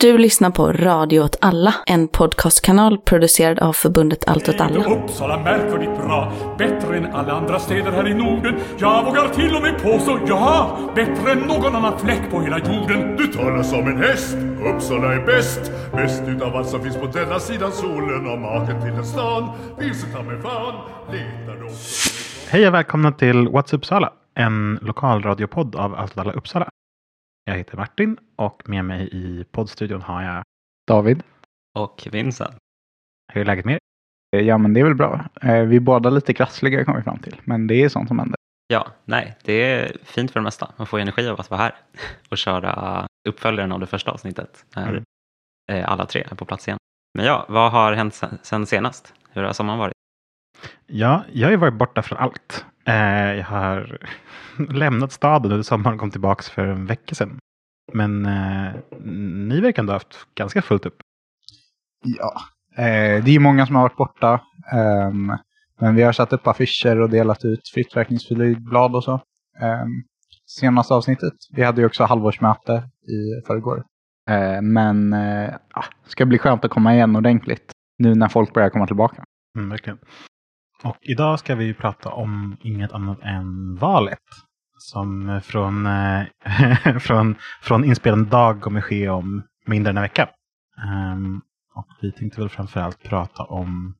[0.00, 4.84] Du lyssnar på Radio åt alla, en podcastkanal producerad av förbundet Allt åt alla.
[4.84, 8.54] Uppsala märkvärdigt bra, bättre än alla andra städer här i Norden.
[8.78, 13.16] Jag vågar till och med påstå, ja, bättre än någon annan fläck på hela jorden.
[13.16, 14.36] Du talar som en häst,
[14.74, 15.72] Uppsala är bäst.
[15.92, 19.50] Bäst utav allt som finns på denna sidan solen och maken till en stan.
[19.78, 20.74] Vilse ta mig fan,
[21.12, 21.68] letar då.
[22.48, 26.68] Hej och välkomna till What's Uppsala, en lokalradiopodd av Allt åt alla Uppsala.
[27.44, 30.42] Jag heter Martin och med mig i poddstudion har jag
[30.86, 31.22] David?
[31.78, 32.56] Och Vincent.
[33.32, 33.78] Hur är läget med er?
[34.40, 35.24] Eh, Ja, men det är väl bra.
[35.42, 38.18] Eh, Vi är båda lite krassliga kom vi fram till, men det är sånt som
[38.18, 38.36] händer.
[38.66, 40.72] Ja, nej, det är fint för det mesta.
[40.76, 41.74] Man får energi av att vara här
[42.30, 45.04] och köra uppföljaren av det första avsnittet när Mm.
[45.72, 46.78] eh, alla tre är på plats igen.
[47.14, 49.14] Men ja, vad har hänt sen, sen senast?
[49.30, 49.92] Hur har sommaren varit?
[50.86, 52.64] Ja, jag har ju varit borta från allt.
[52.88, 53.98] Eh, jag har
[54.72, 57.38] lämnat staden under sommaren och kom tillbaka för en vecka sedan.
[57.92, 58.72] Men eh,
[59.48, 60.96] ni verkar ändå ha haft ganska fullt upp.
[62.04, 62.32] Ja.
[62.82, 64.40] Eh, Det är ju många som har varit borta.
[64.72, 65.32] ehm,
[65.80, 69.20] Men vi har satt upp affischer och delat ut fritt räkningsflygblad och så.
[69.60, 69.88] Ehm,
[70.46, 71.32] Senaste avsnittet.
[71.52, 72.72] Vi hade ju också halvårsmöte
[73.08, 73.84] i förrgår.
[74.30, 77.72] Eh, Men eh, ja, ska bli skönt att komma igen ordentligt.
[77.98, 79.24] Nu när folk börjar komma tillbaka.
[79.58, 79.98] Mm, verkligen.
[80.84, 84.18] Och idag ska vi prata om inget annat än valet.
[84.78, 86.24] Som från, eh,
[87.00, 90.28] från, från inspelande dag kommer ske om mindre än en vecka.
[90.86, 91.40] Ehm,
[91.74, 93.94] och vi tänkte väl framförallt prata om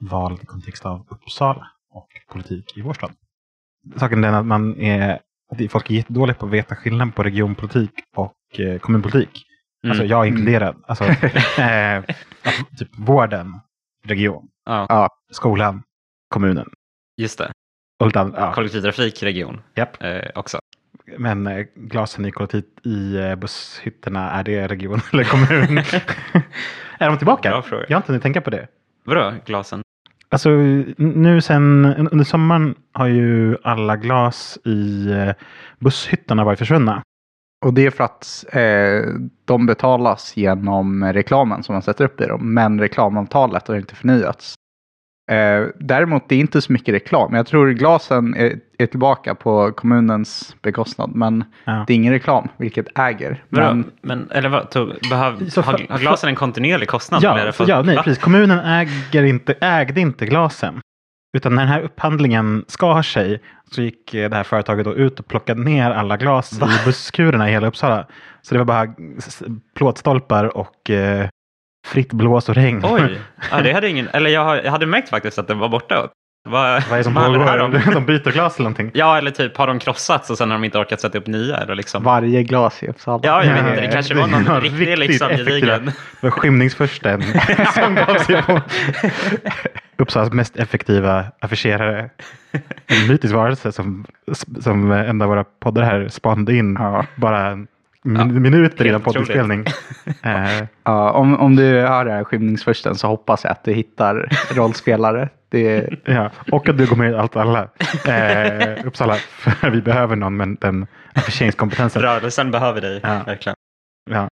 [0.00, 3.12] valet i kontext av Uppsala och politik i vår stad.
[3.96, 5.20] Saken är den att man är,
[5.52, 9.42] att folk är jättedåliga på att veta skillnaden på regionpolitik och eh, kommunpolitik.
[9.84, 10.10] Alltså Mm.
[10.10, 10.76] jag är inkluderad.
[10.86, 11.04] Alltså,
[11.60, 13.60] eh, alltså, typ vården,
[14.04, 15.82] region, Ja, skolan,
[16.28, 16.66] kommunen.
[17.16, 17.52] just det.
[18.14, 18.52] Annat, ja.
[18.52, 20.02] Kollektivtrafik, region Japp.
[20.02, 20.58] eh, också.
[21.18, 25.78] Men eh, glasen i kollektiv i eh, busshytterna, är det region eller kommun?
[26.98, 27.50] är de tillbaka?
[27.50, 27.84] Bra fråga.
[27.88, 28.68] Jag har inte hunnit tänka på det.
[29.04, 29.82] Vadå, glasen?
[30.28, 30.50] Alltså
[30.96, 35.34] nu sen under sommaren har ju alla glas i eh,
[35.78, 37.02] busshyttarna varit försvunna.
[37.64, 42.26] Och det är för att eh, de betalas genom reklamen som man sätter upp i
[42.26, 42.54] dem.
[42.54, 44.54] Men reklamavtalet har inte förnyats.
[45.30, 47.34] Eh, däremot det är inte så mycket reklam.
[47.34, 51.10] Jag tror glasen är, är tillbaka på kommunens bekostnad.
[51.14, 51.84] Men Ja.
[51.86, 53.44] det är ingen reklam, vilket äger.
[53.48, 53.66] Vadå?
[53.74, 57.24] Men, Men, eller vad, tog, behöv, Så har, för- har glasen en kontinuerlig kostnad?
[57.24, 58.02] eller Ja, det för, för- ja nej, Va?
[58.02, 58.22] precis.
[58.22, 60.80] Kommunen äger inte, ägde inte glasen.
[61.36, 65.20] Utan när den här upphandlingen skar sig så gick eh, det här företaget då ut
[65.20, 68.06] och plockade ner alla glas i busskurerna i hela Uppsala.
[68.42, 68.94] Så det var bara
[69.76, 71.28] plåtstolpar och eh,
[71.86, 72.80] fritt blås och regn.
[72.84, 73.18] Oj,
[73.50, 76.08] ja, det hade ingen, eller jag, jag hade märkt faktiskt att den var borta.
[76.48, 77.58] Vad, Vad är det som pågår?
[77.58, 77.80] om?
[77.94, 78.90] De byter glas eller någonting.
[78.94, 81.56] Ja, eller typ har de krossats och sen har de inte orkat sätta upp nya?
[81.56, 82.02] Eller liksom.
[82.02, 83.20] varje glas i Uppsala.
[83.22, 83.80] Ja, jag vet inte.
[83.80, 85.84] Det kanske var någon riktig riktigt liksom gedigen.
[85.86, 87.22] Det var skymningsfursten
[87.74, 88.60] som gav sig på
[89.98, 92.10] Uppsalas mest effektiva affischerare.
[92.86, 94.04] En mytisk varelse som,
[94.60, 97.04] som en av våra poddar här spanade in Ja.
[97.16, 97.58] bara
[98.06, 99.64] min, Ja, minuter innan poddinspelning.
[100.22, 104.28] Eh, Ja, om, om du hör det här skymningsförsten så hoppas jag att du hittar
[104.54, 105.28] rollspelare.
[105.48, 106.30] Det är, ja.
[106.52, 107.68] Och att du går med i allt alla.
[108.06, 112.02] Eh, Uppsala, för vi behöver någon med den affischeringskompetensen.
[112.02, 113.22] Rörelsen behöver dig, Ja.
[113.26, 113.56] verkligen.
[114.10, 114.28] Ja.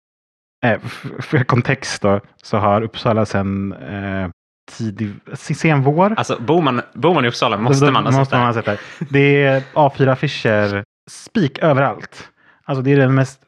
[0.65, 0.79] Eh,
[1.19, 4.29] för kontext då, så har Uppsala sedan eh,
[4.77, 6.13] tidig, sen vår.
[6.17, 8.53] Alltså, bor man, bor man i Uppsala måste Då- man ha sett måste man ha
[8.53, 8.63] det.
[8.63, 8.65] sett
[8.99, 9.05] det.
[9.09, 12.27] Det är A4-affischer, spik överallt.
[12.65, 13.39] Alltså det är den mest,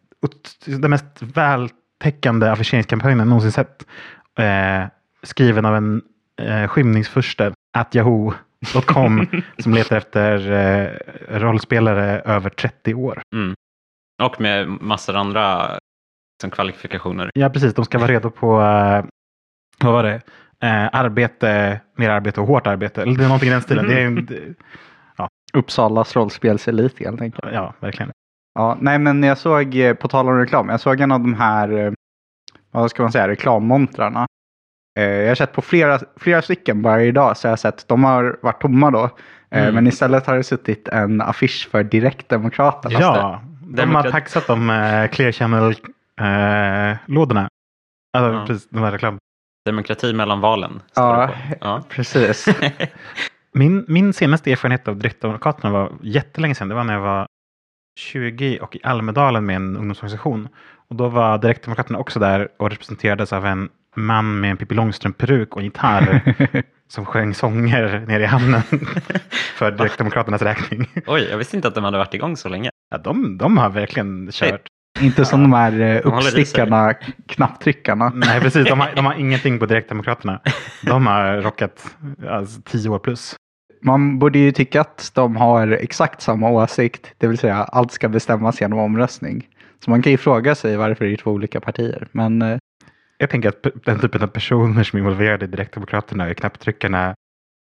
[0.66, 3.86] den mest vältäckande affischeringskampanjen någonsin sett.
[4.40, 4.86] Eh,
[5.24, 6.02] skriven av en
[6.42, 9.28] eh, skymningsfurste, at yahoo.com,
[9.60, 10.90] som letar efter eh,
[11.40, 13.22] rollspelare över 30 år.
[13.36, 13.54] Mm.
[14.24, 15.78] Och med massor andra
[16.42, 17.30] som kvalifikationer.
[17.34, 17.74] Ja, precis.
[17.74, 19.06] De ska vara redo på, eh,
[19.80, 20.22] vad var det?
[20.62, 23.02] Eh, arbete, mer arbete och hårt arbete.
[23.02, 23.88] Eller det är någonting i den stilen.
[23.88, 24.54] Det är, det-
[25.54, 27.54] Uppsalas rollspelselit helt enkelt.
[27.54, 28.12] ja, verkligen.
[28.56, 31.34] Ja, nej men jag såg, eh, på tal om reklam, jag såg en av de
[31.34, 31.92] här, eh,
[32.72, 34.26] vad ska man säga, reklammontrarna.
[35.00, 38.04] Eh, Jag har sett på flera, flera stycken bara idag, så jag har sett, de
[38.04, 39.04] har varit tomma då.
[39.04, 39.10] Eh,
[39.64, 39.76] Mm.
[39.76, 43.00] Men istället har det suttit en affisch för Direktdemokraterna.
[43.00, 45.32] Ja, de har Demokrat- taxat de Clear
[46.18, 47.48] Channel-lådorna.
[48.18, 48.46] alltså, Ja.
[48.48, 49.18] precis, de här reklam.
[49.66, 50.82] Demokrati mellan valen.
[50.96, 51.30] Ja,
[51.62, 51.84] ja.
[51.90, 52.48] precis.
[53.54, 56.68] Min, min senaste erfarenhet av Direktdemokraterna var jättelänge sedan.
[56.70, 57.28] Det var när jag var
[57.96, 60.48] 20 och i Almedalen med en ungdomsorganisation.
[60.90, 65.56] Och då var Direktdemokraterna också där och representerades av en man med en Pippi Långstrump-peruk
[65.56, 66.36] och en gitarr
[66.88, 68.62] som sjöng sånger nere i hamnen
[69.56, 70.90] för Direktdemokraternas räkning.
[71.08, 72.70] Oj, jag visste inte att de hade varit igång så länge.
[72.92, 74.62] Ja, de, de har verkligen kört.
[75.02, 76.94] Inte som de här eh, uppstickarna,
[77.28, 78.12] knapptryckarna.
[78.16, 78.68] Nej, precis.
[78.68, 80.42] De har, de har ingenting på Direktdemokraterna.
[80.82, 81.96] De har rockat
[82.30, 83.36] alltså, tio år plus.
[83.86, 88.10] Man borde ju tycka att de har exakt samma åsikt, det vill säga allt ska
[88.10, 89.48] bestämmas genom omröstning.
[89.86, 92.08] Så man kan ju fråga sig varför det är två olika partier.
[92.12, 92.58] Men eh,
[93.18, 97.16] Jag tänker att den typen av personer som är involverade i Direktdemokraterna och knapptryckarna,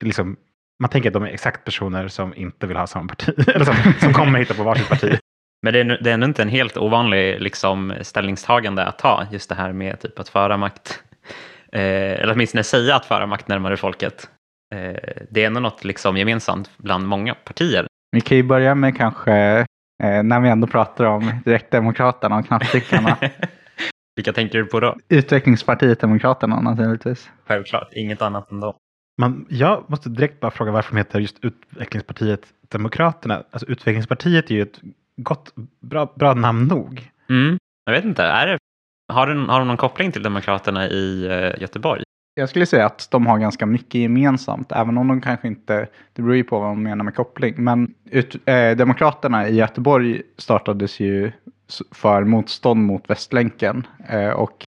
[0.05, 0.37] liksom,
[0.83, 3.49] man tänker att de är exakt personer som inte vill ha samma parti.
[3.55, 5.19] Eller som, som kommer hitta på varsitt parti.
[5.63, 9.27] Men det är, nu- det är ändå inte en helt ovanlig liksom, ställningstagande att ta,
[9.31, 11.03] just det här med typ att föra makt,
[11.73, 14.31] eh, eller åtminstone säga att föra makt närmare folket.
[14.75, 17.87] Eh, det är ändå något liksom, gemensamt bland många partier.
[18.13, 19.33] vi kan ju börja med kanske,
[20.03, 23.19] eh, när vi ändå pratar om Direktdemokraterna och knapptryckarna,
[24.17, 24.97] Vilka tänker du på då?
[25.09, 27.31] Utvecklingspartiet Demokraterna naturligtvis.
[27.47, 28.75] Självklart, inget annat än dem.
[29.21, 33.43] Man, jag måste direkt bara fråga varför de heter just Utvecklingspartiet Demokraterna.
[33.51, 34.81] Alltså Utvecklingspartiet är ju ett
[35.17, 37.11] gott, bra, bra namn nog.
[37.29, 37.59] Mm.
[37.85, 38.59] Jag vet inte, är det,
[39.13, 42.03] har, de, har de någon koppling till Demokraterna i eh, Göteborg?
[42.39, 46.23] Jag skulle säga att de har ganska mycket gemensamt, även om de kanske inte, det
[46.23, 47.55] beror ju på vad man menar med koppling.
[47.57, 51.33] Men ut, eh, Demokraterna i Göteborg startades ju
[51.95, 54.65] för motstånd mot Västlänken eh, och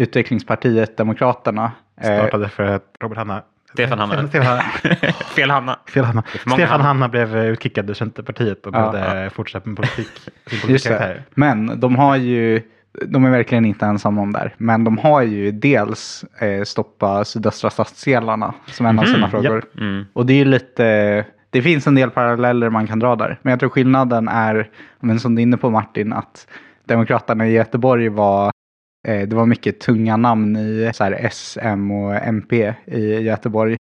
[0.00, 3.42] Utvecklingspartiet Demokraterna eh, Startade för att Robert Hanna...
[3.72, 4.28] Stefan Hanna.
[5.36, 5.78] Fel Hanna.
[5.88, 6.22] Fel Hanna.
[6.22, 6.84] Stefan Hanna.
[6.84, 10.28] Hanna blev utkickad ur Centerpartiet och Ja, behövde fortsätta med politik.
[10.68, 11.22] Just det.
[11.34, 12.62] Men de har ju,
[13.06, 14.54] de är verkligen inte ensamma om det här.
[14.58, 19.64] Men de har ju dels eh, stoppa sydöstra stadsdelarna som en av sina Mhm, frågor.
[19.78, 20.04] Mm.
[20.12, 23.38] Och det är ju lite, det finns en del paralleller man kan dra där.
[23.42, 24.70] Men jag tror skillnaden är,
[25.00, 26.46] men som du är inne på Martin, att
[26.84, 28.50] Demokraterna i Göteborg var,
[29.08, 33.76] eh, det var mycket tunga namn i så här, S, M och MP i Göteborg.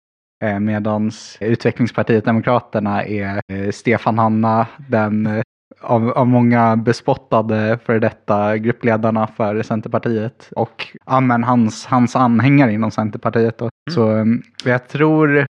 [0.44, 1.10] Eh, Medan
[1.40, 5.42] Utvecklingspartiet Demokraterna är eh, Stefan Hanna, den eh,
[5.80, 12.72] av, av många bespottade för detta gruppledarna för Centerpartiet och ja, men hans, hans anhängare
[12.72, 13.58] inom Centerpartiet.
[13.58, 13.68] Då.
[13.90, 14.24] Så eh,
[14.64, 15.46] jag tror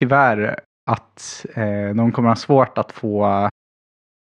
[0.00, 0.58] tyvärr
[0.90, 3.48] att eh, de kommer ha svårt att få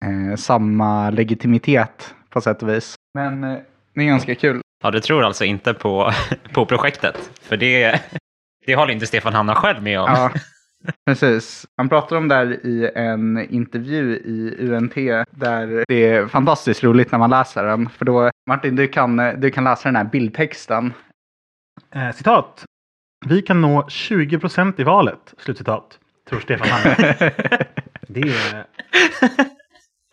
[0.05, 2.95] eh, samma legitimitet på sätt och vis.
[3.13, 3.57] Men eh,
[3.93, 4.61] det är ganska kul.
[4.83, 6.11] Ja, du tror alltså inte på,
[6.53, 7.31] på projektet?
[7.41, 8.01] För det,
[8.65, 10.05] det håller inte Stefan Hanna själv med om.
[10.07, 10.31] Ja,
[11.05, 11.65] precis.
[11.77, 14.95] Han pratar om det här i en intervju i UNT
[15.31, 17.89] där det är fantastiskt roligt när man läser den.
[17.89, 20.93] För då, Martin, du kan, du kan läsa den här bildtexten.
[21.95, 22.65] Eh, citat.
[23.25, 25.33] Vi kan nå 20 procent i valet.
[25.37, 25.99] Slutcitat.
[26.29, 26.95] Tror Stefan Hanna.
[28.07, 28.65] Det är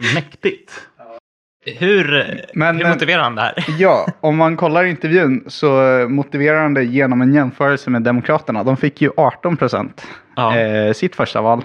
[0.15, 0.89] mäktigt.
[1.65, 3.55] Hur, Men, hur motiverar han det här?
[3.79, 5.71] Ja, om man kollar intervjun så
[6.09, 8.65] motiverar han det genom en jämförelse med Demokraterna.
[8.65, 11.65] De fick ju 18 procent Ja, eh, sitt första val.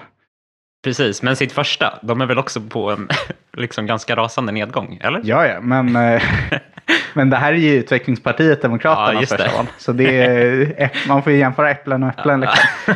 [0.84, 1.22] precis.
[1.22, 3.08] Men sitt första, de är väl också på en
[3.56, 5.20] liksom ganska rasande nedgång, eller?
[5.24, 6.22] Ja, ja, men, eh,
[7.14, 9.56] men det här är ju Utvecklingspartiet Ja, Demokraternas just första det.
[9.56, 9.66] val.
[9.78, 12.40] Så det är, man får ju jämföra äpplen och äpplen.
[12.40, 12.94] Liksom.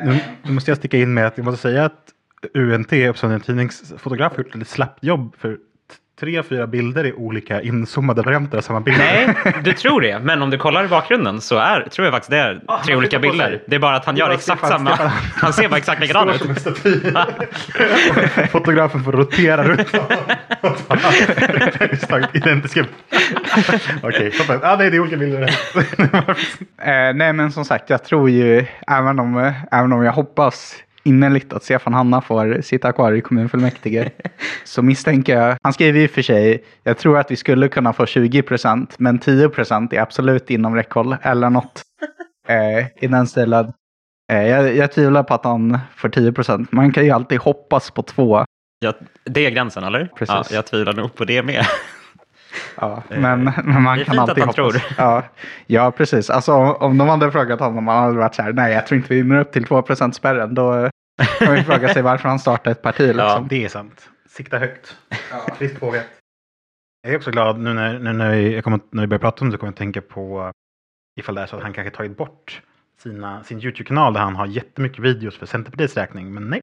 [0.00, 2.00] Nu, nu måste jag sticka in med att jag måste säga att
[2.54, 5.56] UNT, Uppsala Tidnings fotograf, har gjort ett slappt jobb för
[6.20, 8.98] tre, fyra bilder i olika inzoomade varianter av samma bild.
[8.98, 9.34] Nej,
[9.64, 10.18] du tror det.
[10.18, 12.96] Men om du kollar i bakgrunden så är, tror jag faktiskt det är Ah, tre
[12.96, 13.62] olika bilder.
[13.66, 14.90] Det är bara att han gör exakt samma.
[15.34, 16.42] Han ser bara exakt likadan ut.
[18.50, 19.94] Fotografen får rotera runt.
[22.32, 22.84] Identiska.
[24.02, 24.60] Okej, toppen.
[24.62, 25.42] Ah, nej, det är olika bilder.
[26.78, 30.76] Eh, nej, men som sagt, jag tror ju, även om, eh, även om jag hoppas
[31.04, 34.10] innerligt att Stefan Hanna får sitta kvar i kommunfullmäktige,
[34.64, 38.06] så misstänker jag, han skriver ju för sig, jag tror att vi skulle kunna få
[38.06, 41.82] 20 procent, men 10 procent är absolut inom räckhåll, eller något
[42.48, 43.72] eh, i den stilen.
[44.32, 46.72] Eh, jag, jag tvivlar på att han får 10 procent.
[46.72, 48.44] Man kan ju alltid hoppas på två.
[48.78, 48.92] Ja,
[49.24, 50.06] det är gränsen, eller?
[50.16, 50.34] Precis.
[50.34, 51.64] Ja, jag tvivlar nog på det med.
[52.76, 54.54] Ja, men, men man det är kan fint att alltid han hoppas.
[54.54, 54.96] tror.
[54.98, 55.22] Ja,
[55.66, 56.30] ja, precis.
[56.30, 58.96] Alltså, om, om de hade frågat honom, han hade varit så här, nej, jag tror
[58.96, 60.90] inte vi når upp till 2% spärren då
[61.38, 63.00] kan man ju fråga sig varför han startade ett parti.
[63.00, 63.16] Liksom.
[63.18, 63.46] Ja.
[63.48, 64.10] Det är sant.
[64.28, 64.96] Sikta högt.
[65.58, 66.06] Frisk påvet.
[67.02, 69.44] Jag är också glad nu när, nu när, vi, jag kommer, när vi börjar prata
[69.44, 70.52] om det kommer jag att tänka på
[71.20, 72.62] ifall det är så att han kanske tagit bort
[72.98, 76.34] sina, sin YouTube-kanal där han har jättemycket videos för Centerpartiets räkning.
[76.34, 76.60] Men nej,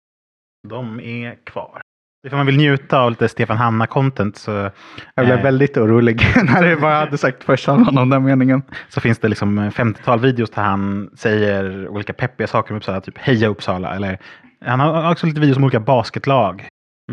[0.68, 1.82] de är kvar.
[2.28, 4.70] Ifall man vill njuta av lite Stefan Hanna-content så,
[5.16, 8.62] Jag blev eh, väldigt orolig när du bara hade sagt första halvan av den meningen.
[8.90, 13.18] så finns det liksom 50-tal videos där han säger olika peppiga saker om Uppsala, typ
[13.18, 13.96] Heja Uppsala.
[13.96, 14.18] Eller,
[14.66, 16.68] han har också lite videos om olika basketlag.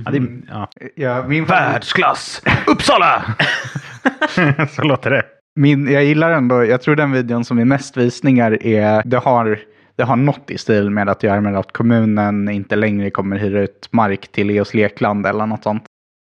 [0.04, 0.68] Ja, det, är- ja.
[0.96, 2.42] Ja, min, Världsklass!
[2.66, 3.24] Uppsala!
[4.70, 5.22] så låter det.
[5.56, 9.58] min, jag gillar ändå, jag tror den videon som är mest visningar är, det har,
[9.98, 13.60] det har något i stil med att göra med att kommunen inte längre kommer hyra
[13.60, 15.84] ut mark till Leos lekland eller något sånt.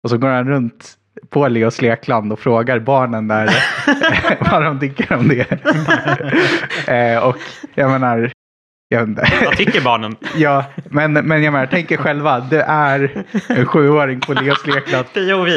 [0.03, 0.97] Och så går han runt
[1.29, 3.49] på Leos lekland och frågar barnen där
[4.51, 5.51] vad de tycker om det.
[6.87, 7.37] eh, och
[7.75, 8.31] jag menar,
[8.93, 9.45] jag vet inte.
[9.45, 10.15] Vad tycker barnen?
[10.35, 15.05] Ja, men, men jag menar, tänk er själva, det är en sjuåring på Leos lekland.
[15.13, 15.47] POV.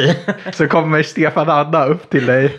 [0.51, 2.55] Så kommer Stefan Anna upp till dig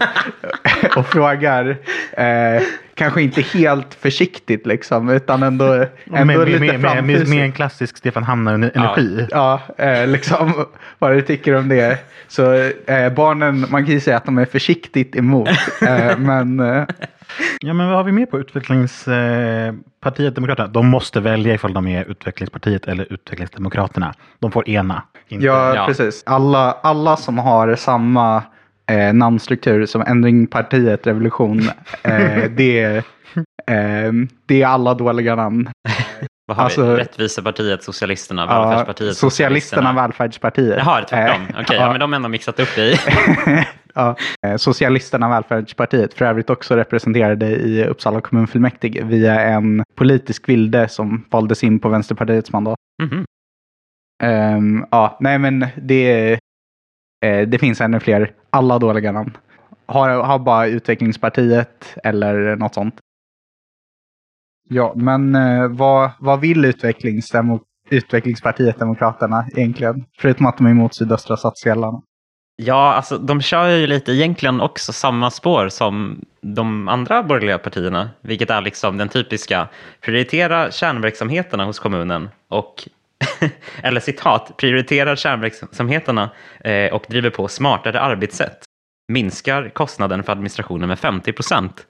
[0.97, 1.77] och frågar,
[2.13, 2.63] eh,
[2.95, 5.73] kanske inte helt försiktigt liksom, utan ändå,
[6.15, 9.27] ändå med, lite med, med, med, en klassisk Stefan Hanna-energi.
[9.31, 10.67] Ja, eh, liksom
[10.99, 11.99] vad du tycker om det.
[12.29, 12.55] Så
[12.87, 15.49] eh, barnen, man kan ju säga att de är försiktigt emot.
[15.83, 16.85] Eh, men eh,
[17.61, 20.69] Ja, men vad har vi mer på Utvecklingspartiet Demokraterna?
[20.69, 24.15] De måste välja ifall de är Utvecklingspartiet eller Utvecklingsdemokraterna.
[24.39, 25.03] De får ena.
[25.29, 25.47] Inte.
[25.47, 25.87] ja, Ja.
[25.87, 26.23] precis.
[26.27, 28.43] Alla, alla som har samma
[28.91, 31.61] eh, namnstruktur som Ändringpartiet Revolution,
[32.03, 33.03] eh, det, är, eh,
[34.47, 35.71] det är alla dåliga namn.
[36.47, 36.97] Vad har Alltså- vi?
[36.97, 40.79] Rättvisepartiet, Socialisterna, Ja, Välfärdspartiet, Socialisterna, Välfärdspartiet.
[40.79, 41.43] Jaha, tvärtom.
[41.51, 41.75] Okej, ja.
[41.75, 41.91] ja.
[41.91, 42.97] men de har ändå mixat upp det i.
[43.95, 50.89] Ja, eh, Socialisterna Välfärdspartiet, för övrigt också representerade i Uppsala kommunfullmäktige via en politisk vilde
[50.89, 52.79] som valdes in på Vänsterpartiets mandat.
[53.03, 53.25] Mhm.
[54.23, 56.33] Ehm, ja, nej men det,
[57.27, 58.33] eh, det finns ännu fler.
[58.51, 59.37] Alla dåliga namn.
[59.87, 62.95] Har, har bara Utvecklingspartiet eller något sånt.
[64.69, 67.61] Ja, men eh, vad, vad vill Utvecklingsdemo,
[67.91, 70.05] Utvecklingspartiet Demokraterna egentligen?
[70.19, 72.03] Förutom att de är emot sydöstra stadsdelarna.
[72.63, 78.11] Ja, alltså de kör ju lite egentligen också samma spår som de andra borgerliga partierna,
[78.21, 79.69] vilket är liksom den typiska
[80.01, 82.89] prioritera kärnverksamheterna hos kommunen och
[83.83, 88.59] eller citat, prioriterar kärnverksamheterna eh, och driver på smartare arbetssätt.
[89.09, 91.87] Minskar kostnaden för administrationen med 50 procent.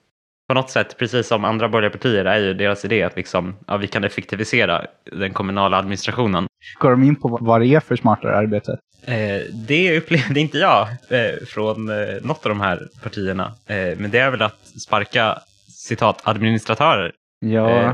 [0.49, 3.77] På något sätt, precis som andra borgerliga partier, är ju deras idé att liksom, ja,
[3.77, 6.47] vi kan effektivisera den kommunala administrationen.
[6.79, 8.79] Går de in på vad det är för smartare arbete?
[9.05, 13.45] Eh, det upplevde inte jag eh, från eh, något av de här partierna.
[13.67, 15.39] Eh, men det är väl att sparka
[15.69, 17.13] citat administratörer.
[17.41, 17.93] Ja, Eh,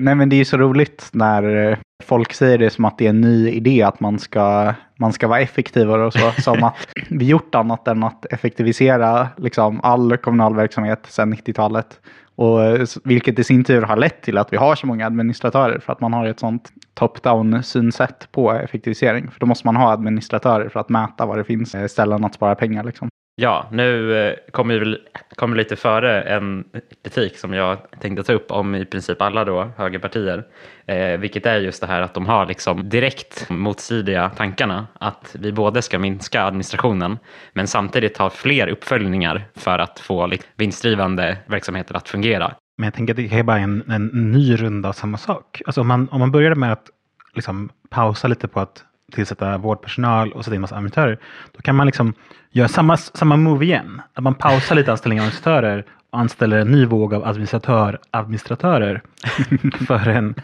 [0.00, 3.10] nej men det är så roligt när eh, folk säger det som att det är
[3.10, 6.32] en ny idé att man ska, man ska vara effektivare och så.
[6.42, 12.00] som att vi gjort annat än att effektivisera liksom, all kommunal verksamhet sedan 90-talet.
[12.36, 15.78] Och, eh, vilket i sin tur har lett till att vi har så många administratörer
[15.78, 19.30] för att man har ett sånt top-down synsätt på effektivisering.
[19.30, 22.34] För då måste man ha administratörer för att mäta vad det finns eh, ställen att
[22.34, 22.84] spara pengar.
[22.84, 23.08] Liksom.
[23.36, 24.98] Ja, nu eh, kommer vi
[25.36, 26.64] kom lite före en
[27.04, 30.44] kritik som jag tänkte ta upp om i princip alla då högerpartier.
[30.86, 35.52] Eh, vilket är just det här att de har liksom direkt motstridiga tankarna att vi
[35.52, 37.18] både ska minska administrationen
[37.52, 42.54] men samtidigt ha fler uppföljningar för att få liksom, vinstdrivande verksamheter att fungera.
[42.78, 45.62] Men jag tänker att det är bara en, en ny runda av samma sak.
[45.66, 46.86] Alltså om man, om man började med att
[47.34, 51.18] liksom pausa lite på att tillsätta vårdpersonal och sätta in massa administratörer.
[51.52, 52.14] Då kan man liksom
[52.50, 54.02] göra samma, samma move igen.
[54.14, 59.02] Att man pausar lite anställning av administratörer och anställer en ny våg av administratör, administratörer
[59.86, 60.34] för en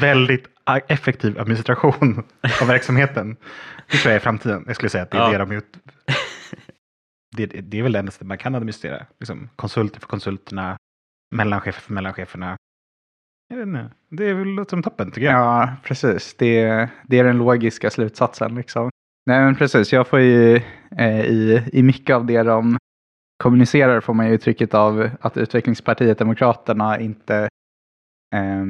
[0.00, 0.46] väldigt
[0.88, 2.22] effektiv administration
[2.62, 3.36] av verksamheten.
[3.90, 4.64] Det tror jag är framtiden.
[4.66, 5.30] Jag skulle säga att det är Ja.
[5.32, 5.76] det de ut...
[7.36, 9.06] det, det är väl det enda man kan administrera.
[9.20, 10.76] Liksom, konsulter för konsulterna,
[11.34, 12.56] mellanchefer för mellancheferna.
[13.54, 13.90] Jag vet inte.
[14.08, 15.34] Det är väl som toppen tycker jag.
[15.34, 16.34] Ja, precis.
[16.34, 18.54] Det, det är den logiska slutsatsen.
[18.54, 18.90] Liksom.
[19.26, 19.92] Nej, men precis.
[19.92, 20.56] Jag får ju
[20.98, 22.78] eh, i, i mycket av det de
[23.42, 27.48] kommunicerar får man ju uttrycket av att Utvecklingspartiet Demokraterna inte
[28.34, 28.64] eh,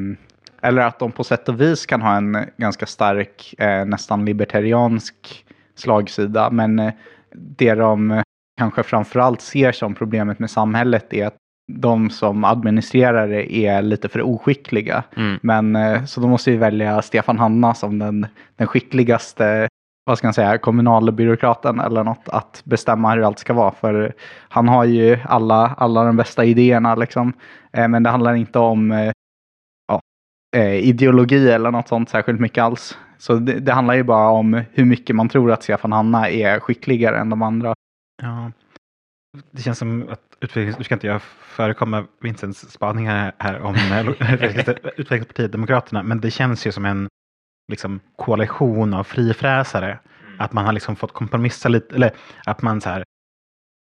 [0.62, 5.46] eller att de på sätt och vis kan ha en ganska stark, eh, nästan libertariansk
[5.74, 6.50] slagsida.
[6.50, 6.92] Men eh,
[7.34, 8.22] det de
[8.58, 11.36] kanske framförallt ser som problemet med samhället är att
[11.72, 15.04] de som administrerar det är lite för oskickliga.
[15.16, 15.38] Mm.
[15.42, 19.68] Men eh, så då måste vi välja Stefan Hanna som den, den skickligaste
[20.06, 23.70] vad ska man säga, kommunalbyråkraten eller något att bestämma hur allt ska vara.
[23.70, 24.14] För
[24.48, 27.32] han har ju alla, alla de bästa idéerna liksom.
[27.72, 29.12] Eh, men det handlar inte om eh,
[29.88, 30.00] ja,
[30.62, 32.98] ideologi eller något sånt särskilt mycket alls.
[33.18, 36.60] Så det, det handlar ju bara om hur mycket man tror att Stefan Hanna är
[36.60, 37.74] skickligare än de andra.
[38.22, 38.50] Ja.
[39.50, 40.78] Det känns som att utvecklings...
[40.78, 46.66] Nu ska inte jag förekomma Vincents spaningar här om utvecklings- Utvecklingspartiet Demokraterna, men det känns
[46.66, 47.08] ju som en
[47.68, 49.98] liksom, koalition av frifräsare.
[50.38, 52.12] Att man har liksom fått kompromissa lite, eller
[52.46, 53.04] att man så här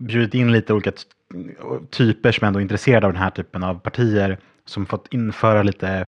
[0.04, 1.04] bjudit in lite olika ty-
[1.90, 6.04] typer som ändå är intresserade av den här typen av partier som fått införa lite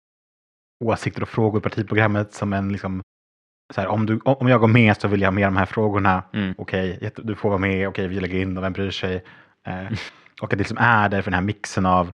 [0.84, 3.02] åsikter och frågor i partiprogrammet som en liksom
[3.74, 5.66] så här, om, du, om jag går med så vill jag ha med de här
[5.66, 6.22] frågorna.
[6.32, 6.54] Mm.
[6.58, 7.88] Okej, du får vara med.
[7.88, 9.24] Okej, vi lägger in och vem bryr sig?
[9.66, 9.84] Eh,
[10.40, 12.10] och att det liksom är där för den här mixen av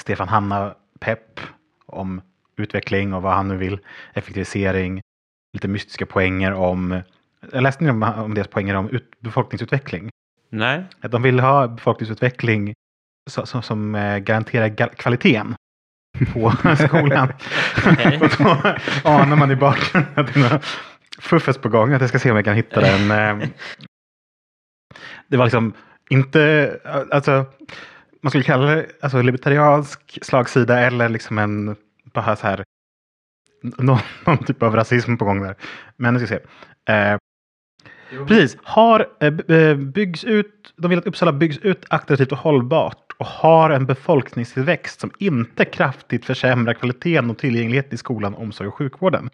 [0.00, 1.40] Stefan Hanna-pepp
[1.86, 2.20] om
[2.56, 3.78] utveckling och vad han nu vill.
[4.14, 5.00] Effektivisering,
[5.52, 7.00] lite mystiska poänger om
[7.52, 10.10] Jag läste ni om, om deras poänger om ut, befolkningsutveckling?
[10.50, 10.84] Nej.
[11.00, 12.74] Att de vill ha befolkningsutveckling
[13.30, 15.54] så, så, som eh, garanterar ga- kvaliteten
[16.32, 16.52] på
[16.88, 17.28] skolan.
[18.20, 20.64] Och då anar man i bakgrunden att
[21.18, 21.92] fuffes på gång.
[21.92, 23.10] Att jag ska se om jag kan hitta den.
[23.42, 23.48] eh.
[25.28, 25.72] Det var liksom
[26.10, 27.44] inte, alltså,
[28.20, 32.64] man skulle kalla det alltså, libertariansk slagsida eller liksom en, bara så här,
[33.62, 35.54] någon, någon typ av rasism på gång där.
[35.96, 36.92] Men nu ska vi se.
[36.92, 37.18] Eh,
[38.26, 38.56] Precis.
[38.62, 43.26] Har, eh, eh, byggs ut, de vill att Uppsala byggs ut attraktivt och hållbart och
[43.26, 49.30] har en befolkningstillväxt som inte kraftigt försämrar kvaliteten och tillgängligheten i skolan, omsorg och sjukvården.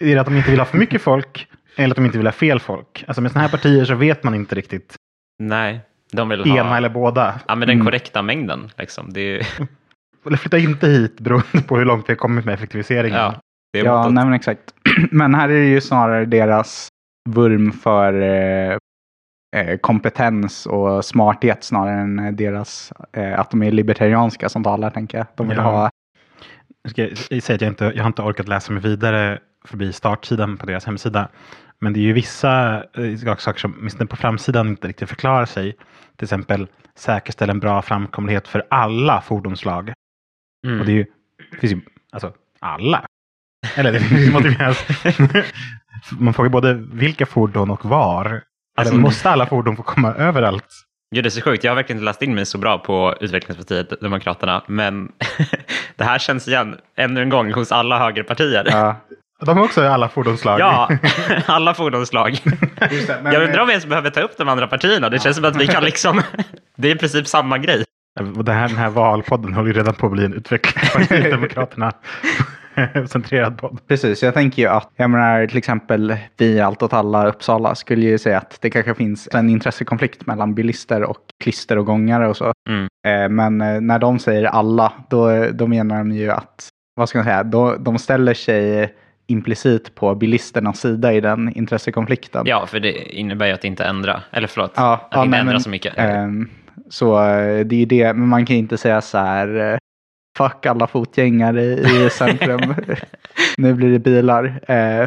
[0.00, 2.26] Är det att de inte vill ha för mycket folk eller att de inte vill
[2.26, 3.04] ha fel folk?
[3.06, 4.94] Alltså med sådana här partier så vet man inte riktigt
[5.38, 5.80] Nej.
[6.12, 7.40] De vill ena ha eller båda.
[7.48, 7.84] ja, men den Mm.
[7.86, 8.70] korrekta mängden.
[8.78, 9.12] Liksom.
[9.12, 9.46] Det är,
[10.26, 13.18] Eller flytta inte hit beroende på hur långt vi har kommit med effektiviseringen.
[13.18, 13.34] ja,
[13.72, 14.74] det är Ja, nej men exakt.
[15.10, 16.88] Men här är det ju snarare deras
[17.28, 18.76] vurm för eh,
[19.56, 25.18] eh, kompetens och smarthet snarare än deras eh, att de är libertarianska som talar, tänker
[25.18, 25.26] jag.
[25.36, 25.62] De vill Ja.
[25.62, 25.90] ha
[26.84, 30.56] Jag ska säga att jag, inte, jag har inte orkat läsa mig vidare förbi startsidan
[30.56, 31.28] på deras hemsida.
[31.78, 35.72] Men det är ju vissa eh, saker som åtminstone på framsidan inte riktigt förklarar sig.
[36.16, 39.92] Till exempel säkerställa en bra framkomlighet för alla fordonsslag.
[40.66, 40.80] Mm.
[40.80, 41.06] Och det, är ju,
[41.50, 41.80] det finns ju
[42.12, 43.06] alltså alla.
[43.76, 44.86] Eller det finns motiveras.
[46.18, 48.42] Man frågar både vilka fordon och var.
[48.76, 50.68] Alltså- Eller måste alla fordon få komma överallt?
[51.14, 51.64] Ja, det är så sjukt.
[51.64, 55.08] Jag har verkligen inte läst in mig så bra på Utvecklingspartiet, Demokraterna, men
[55.96, 58.66] det här känns igen ännu en gång hos alla högerpartier.
[58.70, 58.96] ja,
[59.44, 60.60] De har också alla fordonsslag.
[60.60, 60.88] Ja,
[61.46, 62.30] alla fordonsslag.
[62.90, 65.08] just det, men, Jag undrar om vi ens behöver ta upp de andra partierna.
[65.10, 66.22] Det känns som att vi kan liksom...
[66.76, 67.84] Det är i princip samma grej.
[68.44, 71.30] Det här, den här valpodden håller ju redan på att bli en utveckling.
[71.30, 71.92] Demokraterna
[73.06, 73.78] centrerad podd.
[73.88, 78.06] Precis, jag tänker ju att, jag menar till exempel vi Allt åt alla Uppsala skulle
[78.06, 82.36] ju säga att det kanske finns en intressekonflikt mellan bilister och klister och gångare och
[82.36, 82.52] så.
[82.68, 82.88] Mm.
[83.06, 87.18] Eh, men eh, när de säger alla, då, då menar de ju att, vad ska
[87.18, 88.94] man säga, då, de ställer sig
[89.26, 92.42] implicit på bilisternas sida i den intressekonflikten.
[92.46, 94.22] Ja, för det innebär ju att inte ändra.
[94.30, 95.94] Eller förlåt, Ja, att ja, inte nej, ändra men, så mycket.
[95.96, 96.50] Ehm,
[96.90, 99.78] så eh, det är ju det, men man kan ju inte säga så här,
[100.36, 102.74] fuck alla fotgängare i centrum,
[103.56, 104.44] nu blir det bilar.
[104.68, 105.06] Eh,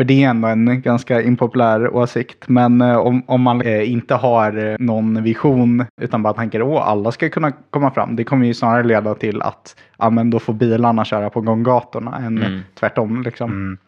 [0.00, 2.48] för det är ändå en ganska impopulär åsikt.
[2.48, 7.12] Men eh, om, om man eh, inte har någon vision utan bara tänker att alla
[7.12, 8.16] ska kunna komma fram.
[8.16, 12.16] Det kommer ju snarare leda till att ja, men då får bilarna köra på gånggatorna
[12.16, 12.60] än Mm.
[12.74, 13.22] tvärtom.
[13.22, 13.50] Liksom.
[13.50, 13.78] Mm.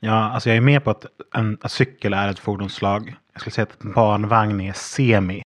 [0.00, 3.14] Ja, alltså jag är med på att en att cykel är ett fordonsslag.
[3.32, 5.42] Jag skulle säga att en barnvagn är semi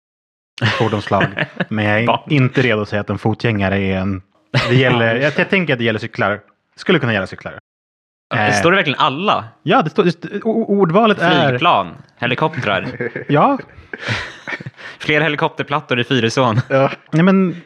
[0.79, 1.25] fordonsslag.
[1.69, 4.23] Men jag är inte redo att säga att en fotgängare är en...
[4.69, 6.41] Det gäller, jag, jag tänker att det gäller cyklar.
[6.77, 7.59] Skulle kunna gälla cyklar.
[8.35, 8.53] eh.
[8.53, 9.45] Står det verkligen alla?
[9.63, 11.49] Ja, det står, det, st- o- ordvalet är...
[11.49, 13.59] Flygplan, helikoptrar, Ja,
[14.99, 16.61] fler helikopterplattor i Fyrisån.
[17.11, 17.63] nej, men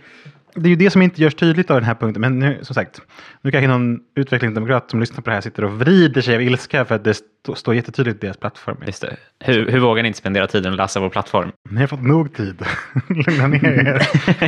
[0.63, 2.21] det är ju det som inte görs tydligt av den här punkten.
[2.21, 3.01] Men nu, som sagt,
[3.43, 6.85] nu kanske någon utvecklingsdemokrat som lyssnar på det här sitter och vrider sig av ilska
[6.85, 8.77] för att det st- står jättetydligt i deras plattform.
[8.87, 9.17] Just det.
[9.45, 11.53] Hur, hur vågar ni inte spendera tiden och läsa vår plattform?
[11.71, 12.63] Ni har fått nog tid.
[13.09, 14.03] Lugna ner er.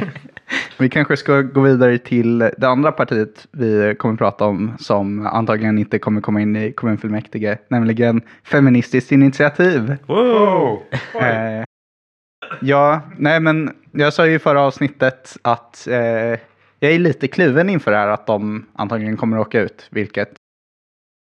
[0.79, 5.79] Vi kanske ska gå vidare till det andra partiet vi kommer prata om som antagligen
[5.79, 9.97] inte kommer komma in i kommunfullmäktige, nämligen Feministiskt initiativ.
[10.07, 10.83] Wow!
[12.61, 16.39] Ja, nej men jag sa ju i förra avsnittet att eh,
[16.79, 20.29] jag är lite kluven inför det här att de antagligen kommer att åka ut, vilket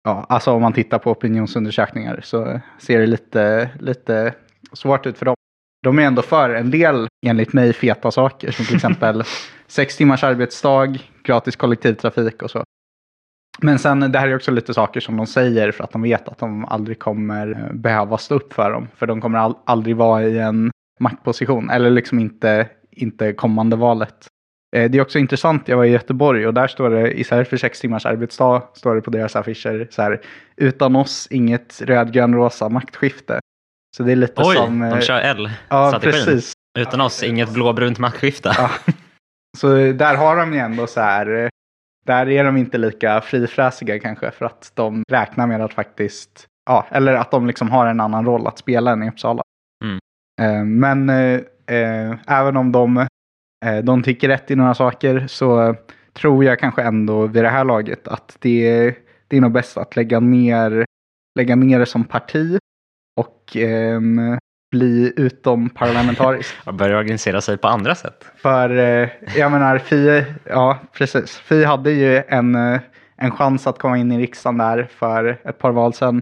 [0.05, 4.35] Ja, alltså om man tittar på opinionsundersökningar så ser det lite, lite
[4.73, 5.35] svårt ut för dem.
[5.83, 9.23] De är ändå för en del, enligt mig, feta saker som till exempel
[9.67, 12.65] sex timmars arbetsdag, gratis kollektivtrafik och så.
[13.59, 16.29] Men sen, det här är också lite saker som de säger för att de vet
[16.29, 18.89] att de aldrig kommer eh, behöva stå upp för dem.
[18.97, 24.27] För de kommer aldrig vara i en maktposition, eller liksom inte, inte kommande valet.
[24.77, 27.57] Eh, Det är också intressant, jag var i Göteborg och där står det istället för
[27.57, 30.21] sex timmars arbetsdag, står det på deras affischer så här,
[30.57, 33.41] utan oss inget rödgrön rosa maktskifte.
[33.97, 34.83] Så det är lite Oj, som...
[34.83, 35.51] eh, de kör L.
[35.69, 36.01] Ja.
[36.79, 38.53] Utan oss, inget blåbrunt maktskifte.
[38.59, 38.71] Ja.
[39.59, 41.49] Så där har de ju ändå så här, eh,
[42.07, 46.87] där är de inte lika frifräsiga kanske för att de räknar med att faktiskt, ja,
[46.91, 49.43] eller att de liksom har en annan roll att spela än i Uppsala.
[49.85, 49.99] Mm.
[50.39, 52.97] Eh, Men eh, eh, även om de,
[53.65, 55.77] eh, de tycker rätt i några saker så
[56.13, 58.95] tror jag kanske ändå vid det här laget att det,
[59.29, 60.85] det är nog bäst att lägga ner,
[61.39, 62.59] lägga ner det som parti
[63.21, 64.39] och ehm,
[64.71, 66.55] bli utom parlamentarisk.
[66.67, 68.25] Och börjar organisera sig på andra sätt.
[68.37, 71.37] För eh, jag menar, Fi, ja precis.
[71.37, 72.81] Fi hade ju en, eh,
[73.17, 76.21] en chans att komma in i riksdagen där för ett par val sedan.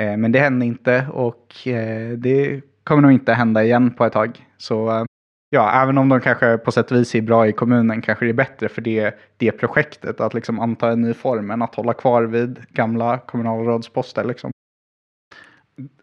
[0.00, 4.12] Eh, men det hände inte och eh, det kommer nog inte hända igen på ett
[4.12, 4.46] tag.
[4.56, 5.04] Så eh,
[5.50, 8.30] ja, även om de kanske på sätt och vis är bra i kommunen kanske det
[8.30, 11.94] är bättre för det, det projektet att liksom anta en ny form än att hålla
[11.94, 14.24] kvar vid gamla kommunalrådsposter.
[14.24, 14.50] Liksom.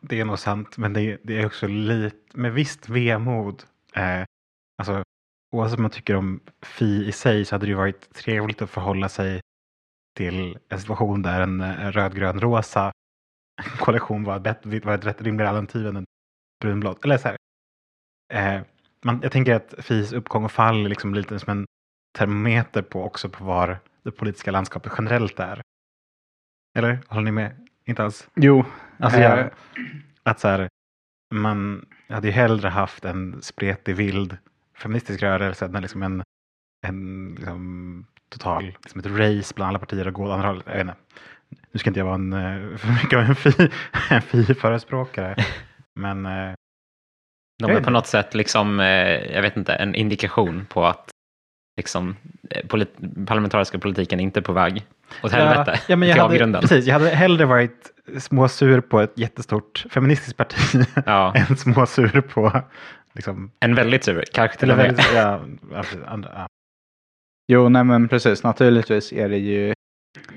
[0.01, 3.63] Det är nog sant, men det, det är också lite med visst vemod.
[3.95, 4.23] Eh,
[4.81, 5.03] alltså,
[5.55, 8.69] oavsett om man tycker om Fi i sig så hade det ju varit trevligt att
[8.69, 9.39] förhålla sig
[10.17, 12.91] till en situation där en, eh, rödgrön-rosa
[13.79, 16.05] koalition var, ett- var ett rätt rimligare alternativ än en
[16.61, 16.95] brunblå.
[17.03, 17.37] Eller så här.
[18.33, 18.61] Eh,
[19.05, 21.65] man, jag tänker att Fis uppgång och fall är liksom lite som en
[22.17, 25.61] termometer på också på var det politiska landskapet generellt är.
[26.77, 27.67] Eller håller ni med?
[27.85, 28.27] Inte alls?
[28.35, 28.65] Jo,
[28.99, 29.49] Alltså, eh, jag,
[30.23, 30.69] att så här,
[31.33, 34.37] man hade ju hellre haft en spretig vild
[34.77, 36.23] feministisk rörelse än liksom en,
[36.87, 40.63] en liksom, total, liksom ett race bland alla partier och gå åt andra hållet.
[40.65, 40.95] Jag vet inte.
[41.71, 43.71] Nu ska inte jag vara en, eh, för mycket av en fi-
[44.21, 45.35] fi-förespråkare.
[45.97, 46.53] Men eh,
[47.63, 48.87] De är på något sätt liksom, eh,
[49.33, 51.09] jag vet inte, en indikation på att
[51.77, 52.15] liksom,
[52.49, 54.85] eh, polit- parlamentariska politiken inte är på väg
[55.23, 59.13] åt helvete, Ja, ja, men jag hade, precis, jag hade hellre varit småsur på ett
[59.15, 61.33] jättestort feministiskt parti Ja.
[61.35, 62.61] än småsur på
[63.13, 64.99] liksom, En väldigt sur, kanske till och med.
[65.15, 65.41] ja,
[66.23, 66.47] ja.
[67.51, 68.43] Jo, nej men precis.
[68.43, 69.73] Naturligtvis är det ju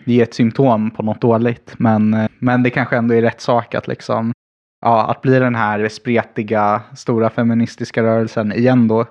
[0.04, 1.74] det är ett symptom på något dåligt.
[1.78, 4.32] Men, eh, men det kanske ändå är rätt sak att liksom,
[4.80, 9.06] ja, att bli den här spretiga, stora feministiska rörelsen igen då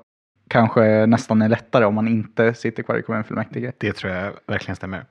[0.49, 3.71] kanske nästan är lättare om man inte sitter kvar i kommunfullmäktige.
[3.77, 5.05] Det tror jag verkligen stämmer.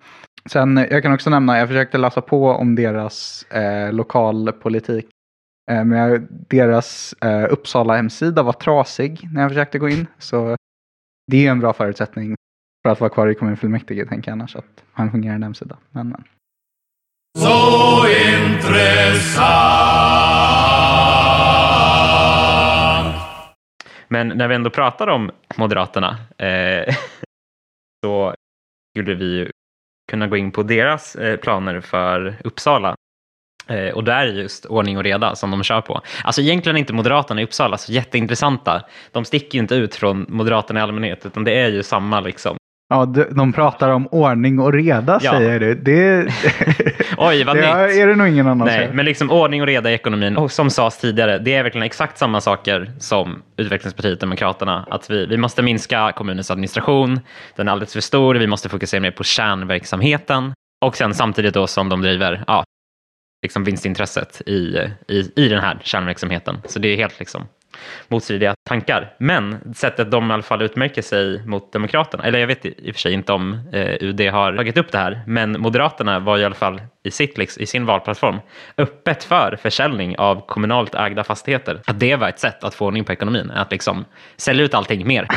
[0.46, 5.06] Sen, eh, jag kan också nämna, jag försökte läsa på om deras eh, lokalpolitik.
[5.70, 10.06] Eh, men jag, deras eh, Uppsala-hemsida var trasig när jag försökte gå in.
[10.18, 10.56] Så
[11.30, 12.34] det är en bra förutsättning
[12.86, 15.76] för att vara kvar i kommunfullmäktige, tänker jag annars, att ha en fungerande hemsida.
[15.90, 16.24] Men, men.
[17.38, 18.06] Så
[18.46, 19.77] intressant.
[24.08, 26.94] Men när vi ändå pratar om Moderaterna eh,
[28.04, 28.34] så
[28.90, 29.50] skulle vi
[30.10, 32.94] kunna gå in på deras eh, planer för Uppsala.
[33.68, 36.00] Eh, och där är just ordning och reda som de kör på.
[36.24, 38.84] Alltså egentligen är inte Moderaterna i Uppsala så jätteintressanta.
[39.12, 42.57] De sticker ju inte ut från Moderaterna i allmänhet utan det är ju samma liksom.
[42.90, 45.30] Ja, de, pratar om ordning och reda, Ja.
[45.32, 45.74] säger du.
[45.74, 46.26] Det,
[47.16, 47.96] Oj, vad det nytt.
[47.96, 48.92] är det nog ingen annan Nej, säger.
[48.92, 50.36] men liksom ordning och reda i ekonomin.
[50.36, 54.86] Och som sades tidigare, det är verkligen exakt samma saker som Utvecklingspartiet Demokraterna.
[54.90, 57.20] Att vi, vi måste minska kommunens administration,
[57.56, 60.52] den är alldeles för stor, vi måste fokusera mer på kärnverksamheten.
[60.84, 62.64] Och sen samtidigt då som de driver ja,
[63.42, 66.58] liksom vinstintresset i, i, i den här kärnverksamheten.
[66.64, 67.48] Så det är helt liksom
[68.08, 69.14] motstridiga tankar.
[69.18, 72.94] Men sättet de i alla fall utmärker sig mot Demokraterna, eller jag vet i och
[72.94, 76.44] för sig inte om eh, UD har tagit upp det här, men Moderaterna var i
[76.44, 78.40] alla fall i, sitt, liksom, i sin valplattform
[78.78, 81.80] öppet för försäljning av kommunalt ägda fastigheter.
[81.86, 84.04] Att det var ett sätt att få ordning på ekonomin, att liksom
[84.36, 85.28] sälja ut allting mer.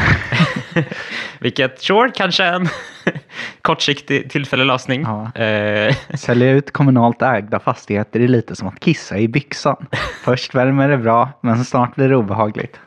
[1.40, 2.70] Vilket, sure, kanske en
[3.62, 5.02] kortsiktig tillfällig lösning.
[5.02, 5.42] Ja.
[5.42, 9.86] Eh, Sälja ut kommunalt ägda fastigheter är lite som att kissa i byxan.
[10.24, 12.80] Först värmer det bra, men snart blir det obehagligt.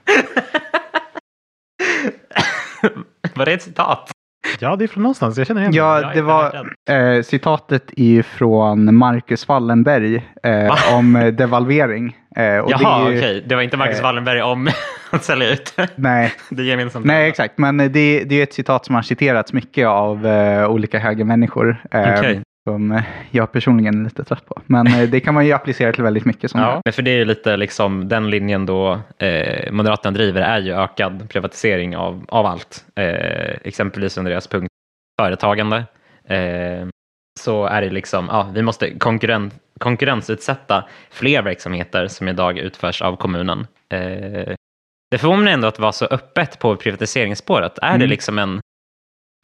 [3.35, 4.14] var det ett citat?
[4.61, 5.39] Ja, det är från någonstans.
[5.39, 11.17] Jag känner igen Ja, det var eh, citatet är ju från Marcus Wallenberg eh, om
[11.17, 12.17] eh, devalvering.
[12.37, 13.45] Eh, och Jaha, okej.
[13.47, 14.69] Det var inte Marcus eh, Wallenberg om
[15.11, 15.75] att sälja ut.
[15.97, 17.07] Nej, Det är gemensamt.
[17.07, 17.59] nej, exakt.
[17.59, 21.25] Men eh, det, det är ett citat som har citerats mycket av eh, olika höga
[21.25, 21.83] människor.
[22.69, 24.63] Som eh, jag personligen är lite trött på.
[24.67, 26.51] Men eh, det kan man ju applicera till väldigt mycket.
[26.51, 30.41] Som Ja, men för det är ju lite liksom den linjen då eh, Moderaterna driver
[30.43, 32.85] är ju ökad privatisering av, av allt.
[32.95, 34.69] Eh, exempelvis under deras punkt
[35.21, 35.77] företagande.
[36.29, 36.87] Eh,
[37.41, 39.51] så är det liksom, ja, vi måste konkurren,
[39.81, 43.67] konkurrensutsätta fler verksamheter som idag utförs av kommunen.
[43.93, 44.55] Eh,
[45.11, 47.79] det förvånar mig ändå att vara så öppet på privatiseringsspåret.
[47.79, 48.09] Är det Mm.
[48.09, 48.61] liksom en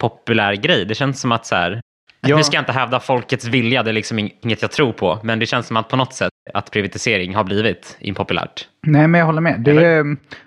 [0.01, 0.85] populär grej?
[0.85, 1.81] Det känns som att så här,
[2.27, 2.37] Ja.
[2.37, 5.39] nu ska jag inte hävda folkets vilja, det är liksom inget jag tror på, men
[5.39, 8.67] det känns som att på något sätt att privatisering har blivit impopulärt.
[8.87, 9.59] Nej, men jag håller med.
[9.59, 9.99] Det är,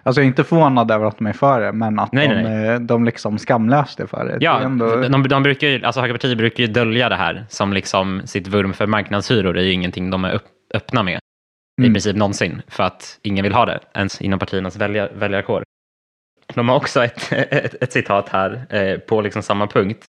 [0.02, 2.34] alltså, jag är inte förvånad över att de är för det, men att Nej, de,
[2.42, 4.38] nej, eh, de liksom skamlöst är för det.
[4.38, 4.96] det Ja, är ändå...
[4.96, 8.72] de, de brukar ju, alltså högerpartier brukar ju dölja det här som liksom sitt vurm
[8.72, 10.40] för marknadshyror är ju ingenting de är
[10.74, 11.92] öppna med i Mm.
[11.94, 15.62] princip någonsin för att ingen vill ha det ens inom partiernas väljar, väljarkår.
[16.54, 20.04] De har också ett, ett, ett citat här eh, på liksom samma punkt.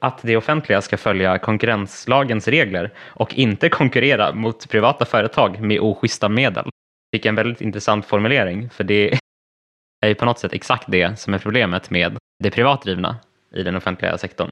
[0.00, 6.28] Att det offentliga ska följa konkurrenslagens regler och inte konkurrera mot privata företag med oschyssta
[6.28, 6.68] medel.
[7.14, 9.18] Fick en väldigt intressant formulering, för det
[10.00, 13.16] är ju på något sätt exakt det som är problemet med det privatdrivna
[13.54, 14.48] i den offentliga sektorn.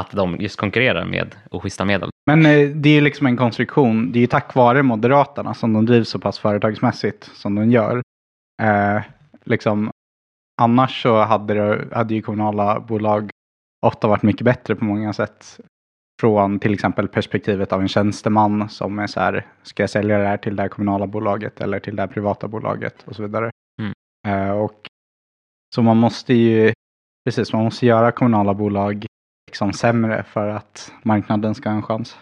[0.00, 2.10] att de just konkurrerar med oschyssta medel.
[2.26, 4.12] Men eh, det är ju liksom en konstruktion.
[4.12, 8.02] Det är ju tack vare Moderaterna som de drivs så pass företagsmässigt som de gör.
[8.62, 9.02] Eh,
[9.44, 9.90] liksom,
[10.62, 13.30] annars så hade, det, hade ju kommunala bolag
[13.86, 15.60] ofta varit mycket bättre på många sätt.
[16.20, 20.26] Från till exempel perspektivet av en tjänsteman som är så här, ska jag sälja det
[20.26, 23.50] här till det här kommunala bolaget eller till det här privata bolaget och så vidare.
[23.82, 23.92] Mm.
[24.28, 24.88] Eh, och,
[25.74, 26.72] så man måste ju,
[27.24, 29.06] precis, man måste göra kommunala bolag
[29.50, 32.18] liksom sämre för att marknaden ska ha en chans.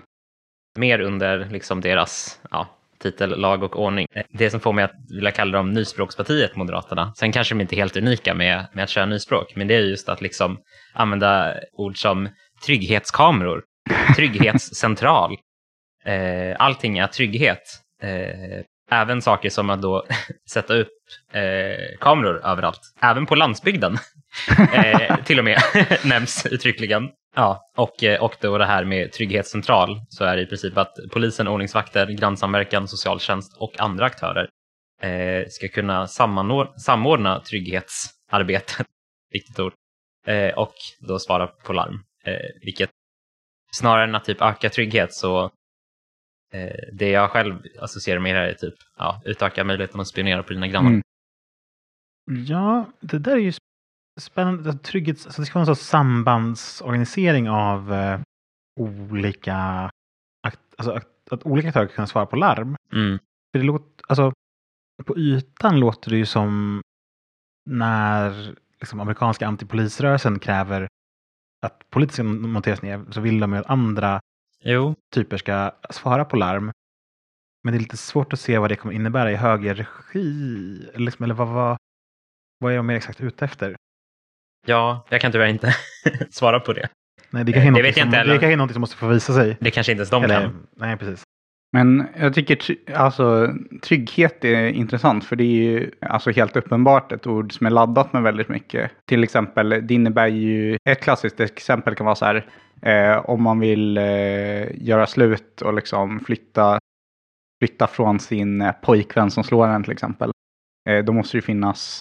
[0.79, 2.69] Mer under liksom deras ja,
[3.05, 4.07] titel Lag och ordning.
[4.33, 7.13] Det som får mig att vilja kalla dem nyspråkspartiet, Moderaterna.
[7.17, 9.81] Sen kanske de inte är helt unika med, med att köra nyspråk, men det är
[9.81, 10.59] just att liksom
[10.93, 12.29] använda ord som
[12.67, 13.63] trygghetskameror,
[14.17, 15.37] trygghetscentral.
[16.05, 17.63] Eh, allting är trygghet.
[18.03, 20.07] Eh, även saker som att då
[20.51, 20.93] sätta upp
[21.33, 23.99] eh, kameror överallt, även på landsbygden.
[24.73, 25.59] eh, till och med
[26.05, 27.09] nämns uttryckligen.
[27.37, 30.95] Ja, och, eh, och då det här med trygghetscentral så är det i princip att
[31.13, 34.49] polisen, ordningsvakter, grannsamverkan, socialtjänst och andra aktörer
[35.03, 36.07] eh, ska kunna
[36.77, 38.87] samordna trygghetsarbetet,
[39.33, 39.73] viktigt ord,
[40.27, 41.95] eh, och då svara på larm.
[42.25, 42.91] Eh, vilket
[43.73, 45.51] snarare än att typ öka trygghet så
[46.93, 50.53] det jag själv associerar med det här är typ ja, utöka möjligheten att spionera på
[50.53, 50.91] dina grannar.
[50.91, 51.03] Mm.
[52.47, 53.53] Ja, det där är ju
[54.21, 54.73] spännande.
[54.73, 58.21] Trygghets, alltså det ska vara en sorts sambandsorganisering av eh,
[58.81, 59.91] olika,
[60.47, 62.77] akt, alltså, att, att olika aktörer kan svara på larm.
[62.93, 63.19] Mm.
[63.53, 64.33] För det låter, alltså,
[65.05, 66.83] på ytan låter det ju som
[67.71, 70.89] när liksom, amerikanska antipolisrörelsen kräver
[71.67, 74.21] att polisen ska monteras ner så vill de ju att andra
[74.65, 74.95] Jo.
[75.15, 76.73] typer ska svara på larm.
[77.65, 80.89] Men det är lite svårt att se vad det kommer innebära i högre regi.
[80.95, 81.77] Eller, liksom, eller vad, vad,
[82.59, 83.77] vad är de mer exakt ute efter?
[84.67, 85.75] Ja, jag kan tyvärr inte
[86.31, 86.89] svara på det.
[87.31, 89.35] Nej, det kanske är Det något jag som, det är något som måste få visa
[89.35, 89.57] sig.
[89.61, 90.67] Det kanske inte ens de Eller, kan.
[90.77, 91.23] nej, precis.
[91.75, 92.59] Men jag tycker
[92.95, 97.71] alltså, trygghet är intressant för det är ju alltså, helt uppenbart ett ord som är
[97.71, 98.91] laddat med väldigt mycket.
[99.05, 102.47] Till exempel, det innebär ju, ett klassiskt exempel kan vara så här,
[102.83, 106.79] eh, om man vill eh, göra slut och liksom flytta,
[107.63, 110.31] flytta från sin eh, pojkvän som slår en till exempel.
[110.89, 111.99] Eh, då måste det finnas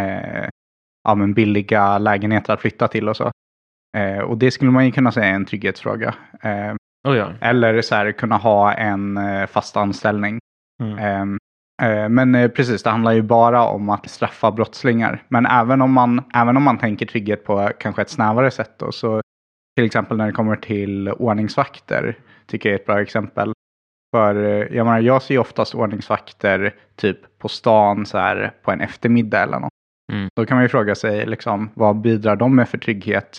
[0.00, 0.48] eh,
[1.04, 3.30] ja, men billiga lägenheter att flytta till och så.
[3.96, 6.14] Eh, och det skulle man ju kunna säga är en trygghetsfråga.
[6.42, 6.74] Eh,
[7.08, 7.32] Oh, ja.
[7.40, 10.38] eller så här, kunna ha en eh, fast anställning.
[10.82, 10.98] Mm.
[10.98, 11.38] Ehm,
[11.82, 15.22] eh, Men eh, precis, det handlar ju bara om att straffa brottslingar.
[15.28, 18.92] Men även om man, även om man tänker trygghet på kanske ett snävare sätt då,
[18.92, 19.20] så
[19.76, 23.52] till exempel när det kommer till ordningsvakter, tycker jag är ett bra exempel.
[24.16, 24.34] För
[24.74, 29.58] jag menar, jag ser oftast ordningsvakter typ på stan så här på en eftermiddag eller
[29.58, 29.72] något.
[30.12, 30.28] Mm.
[30.36, 33.36] Då kan man ju fråga sig liksom, vad bidrar de med för trygghet?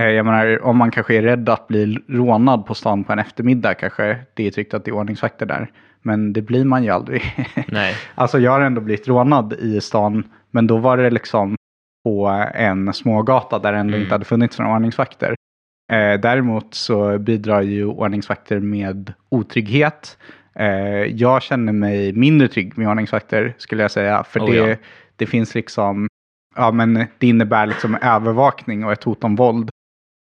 [0.00, 3.18] Eh, Jag menar, om man kanske är rädd att bli rånad på stan på en
[3.18, 5.70] eftermiddag kanske det är tryggt att det är ordningsvakter där.
[6.02, 7.22] Men det blir man ju aldrig.
[7.68, 7.94] Nej.
[8.14, 11.56] alltså jag har ändå blivit rånad i stan, men då var det liksom
[12.04, 14.02] på en smågata där det ändå Mm.
[14.02, 15.34] inte hade funnits några ordningsvakter.
[15.92, 20.18] Eh, däremot så bidrar ju ordningsvakter med otrygghet.
[20.54, 20.66] Eh,
[21.04, 24.24] jag känner mig mindre trygg med ordningsvakter skulle jag säga.
[24.24, 24.76] För Oh, det, ja.
[25.16, 26.08] det finns liksom,
[26.56, 29.70] ja men det innebär liksom övervakning och ett hot om våld.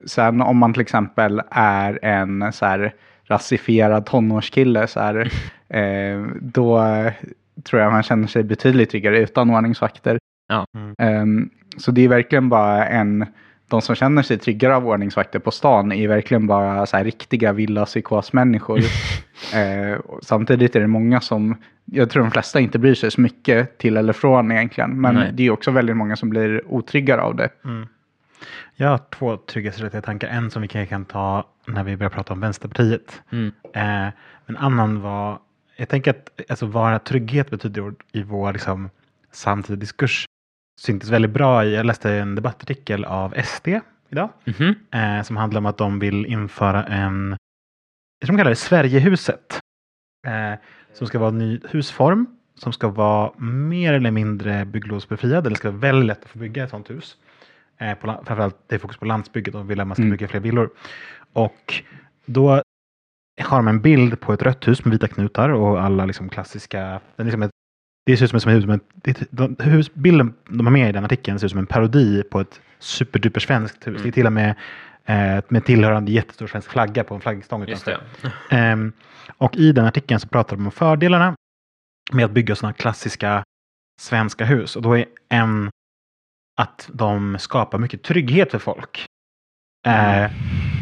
[0.06, 5.32] Sen om man till exempel är en så här rasifierad tonårskille så här,
[5.70, 6.84] eh, då
[7.64, 10.20] tror jag man känner sig betydligt tryggare utan ordningsvakter.
[10.48, 10.66] Ja.
[10.76, 10.96] Mm.
[10.98, 13.26] Ehm, så det är verkligen bara en,
[13.68, 17.54] de som känner sig tryggare av ordningsvakter på stan är verkligen bara så här riktiga
[17.54, 18.80] villapsykosmänniskor.
[19.54, 23.78] eh, samtidigt är det många som, jag tror de flesta inte bryr sig så mycket
[23.78, 25.02] till eller från egentligen.
[25.02, 25.32] Men Nej.
[25.34, 27.50] det är också väldigt många som blir otryggare av det.
[27.66, 27.88] Mm.
[28.82, 30.28] Jag har två trygghetsrelaterade tankar.
[30.28, 33.22] En som vi kanske kan ta när vi börjar prata om Vänsterpartiet.
[33.32, 33.52] Mm.
[33.74, 34.13] Eh,
[34.46, 35.39] en annan var,
[35.76, 38.89] jag tänker att alltså, vara trygghet betyder i vår liksom,
[39.32, 40.26] samtida diskurs
[40.80, 43.67] syntes väldigt bra i, jag läste en debattartikel av SD
[44.10, 44.30] idag.
[44.46, 44.76] Mhm.
[44.91, 47.38] Eh, som handlar om att de vill införa en,
[48.20, 49.60] jag tror de kallar det Sverigehuset.
[50.28, 50.60] Eh,
[50.94, 52.26] som ska vara en ny husform.
[52.56, 55.48] Som ska vara mer eller mindre bygglovsbefriad.
[55.48, 57.17] Eller ska vara väldigt lätt att få bygga ett sånt hus.
[57.82, 60.12] Eh, på, framförallt det är fokus på landsbygget och vill att man ska Mm.
[60.12, 60.70] bygga fler villor.
[61.34, 61.74] Och
[62.26, 62.62] då
[63.41, 66.80] har de en bild på ett rött hus med vita knutar och alla liksom klassiska,
[66.80, 67.52] den är liksom ett,
[68.06, 70.89] det ser ut som ett, som som ett det, de, hus, bilden de har med
[70.89, 73.96] i den artikeln ser ut som en parodi på ett superduper svenskt hus.
[73.96, 74.04] Mm.
[74.04, 74.56] Det är till och med
[75.06, 78.32] eh, med tillhörande jättestor svensk flagga på en flaggstång Just utanför.
[78.50, 78.56] det.
[78.56, 78.94] Ehm,
[79.38, 81.36] och i den artikeln så pratar de om fördelarna
[82.12, 83.44] med att bygga sådana klassiska
[84.02, 84.76] svenska hus.
[84.76, 85.70] Och då är en
[86.62, 89.06] att de skapar mycket trygghet för folk.
[89.88, 90.32] Eh,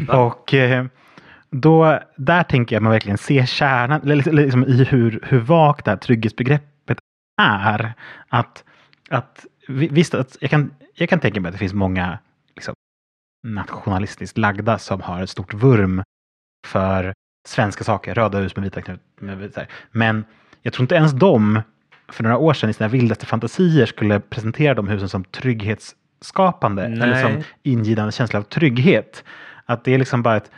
[0.08, 0.86] Och eh,
[1.50, 5.84] då, där tänker jag att man verkligen ser kärnan liksom, liksom i hur, hur vagt
[5.84, 6.98] det här trygghetsbegreppet
[7.42, 7.92] är.
[8.28, 8.64] Att,
[9.10, 12.18] att vi- visst, att jag, kan, jag kan tänka mig att det finns många
[12.54, 12.74] liksom,
[13.46, 16.02] nationalistiskt lagda som har ett stort vurm
[16.66, 17.12] för
[17.48, 19.00] svenska saker, röda hus med vita knut.
[19.20, 20.24] Med vita, men
[20.62, 21.62] jag tror inte ens de
[22.12, 27.06] för några år sedan i sina vildaste fantasier skulle presentera de husen som trygghetsskapande eller
[27.06, 27.22] Nej.
[27.22, 29.24] som ingivande känsla av trygghet.
[29.66, 30.50] Att det är liksom bara ett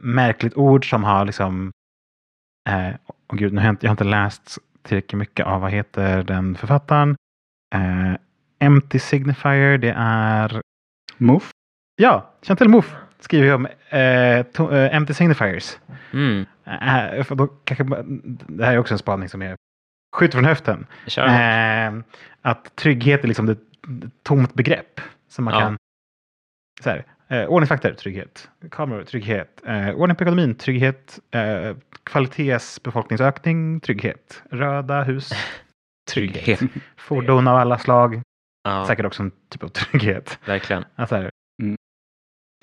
[0.00, 1.72] märkligt ord som har liksom
[2.68, 5.70] eh, åh gud, nu har jag, inte, jag har inte läst tillräckligt mycket av vad
[5.70, 7.16] heter den författaren.
[7.74, 8.14] Eh,
[8.58, 10.60] Empty Signifier, det är
[11.16, 11.50] Muff.
[11.96, 15.78] Ja, Chantel Mouffe skriver ju om eh, to, eh, Empty Signifiers.
[16.12, 16.46] Mm.
[16.64, 17.84] Eh, för då kanske,
[18.46, 19.56] det här är också en spaning som är
[20.12, 20.86] skjuter från höften.
[21.06, 21.26] Kör.
[21.26, 21.92] Eh,
[22.42, 23.58] att trygghet är liksom ett
[24.22, 25.00] tomt begrepp.
[25.28, 25.60] Som man Ja.
[25.60, 25.76] kan...
[26.82, 28.48] Så här, eh, ordningsvakter, trygghet.
[28.70, 29.62] Kameror, trygghet.
[29.66, 31.18] Eh, ordning på ekonomin, trygghet.
[31.30, 34.42] Eh, kvalitetsbefolkningsökning, trygghet.
[34.50, 35.30] Röda hus,
[36.12, 36.60] Trygghet.
[36.96, 38.22] fordon av alla slag.
[38.64, 40.38] Ja, Säkert också en typ av trygghet.
[40.44, 40.84] verkligen.
[40.96, 41.30] Alltså, här,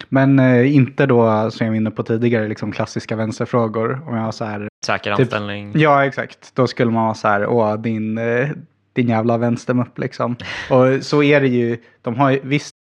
[0.09, 4.07] Men eh, inte då, som jag var inne på tidigare, liksom klassiska vänsterfrågor.
[4.07, 5.71] Om jag var så här, Säker Typ- anställning.
[5.75, 8.49] ja exakt, då skulle man vara så här, åh din, eh,
[8.93, 10.35] din jävla vänstermupp liksom.
[10.69, 12.71] Och så är det ju, de har ju, visst,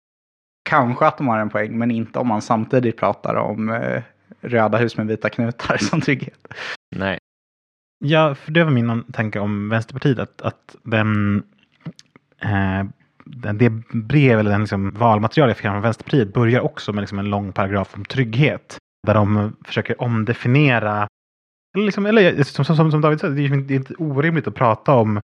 [0.70, 4.02] kanske att de har en poäng, men inte om man samtidigt pratar om eh,
[4.40, 6.48] röda hus med vita knutar som trygghet.
[6.96, 7.18] Nej.
[8.04, 10.18] Ja, för det var min tanke om Vänsterpartiet.
[10.18, 11.42] Att, att den,
[12.42, 12.84] eh,
[13.24, 17.18] den, det brev eller den liksom valmaterial jag fick från Vänsterpartiet börjar också med liksom
[17.18, 18.78] en lång paragraf om trygghet.
[19.06, 21.08] Där de försöker omdefiniera,
[21.74, 24.46] eller, liksom, eller som, som, som David sa, det är, ju- det är inte orimligt
[24.46, 25.20] att prata om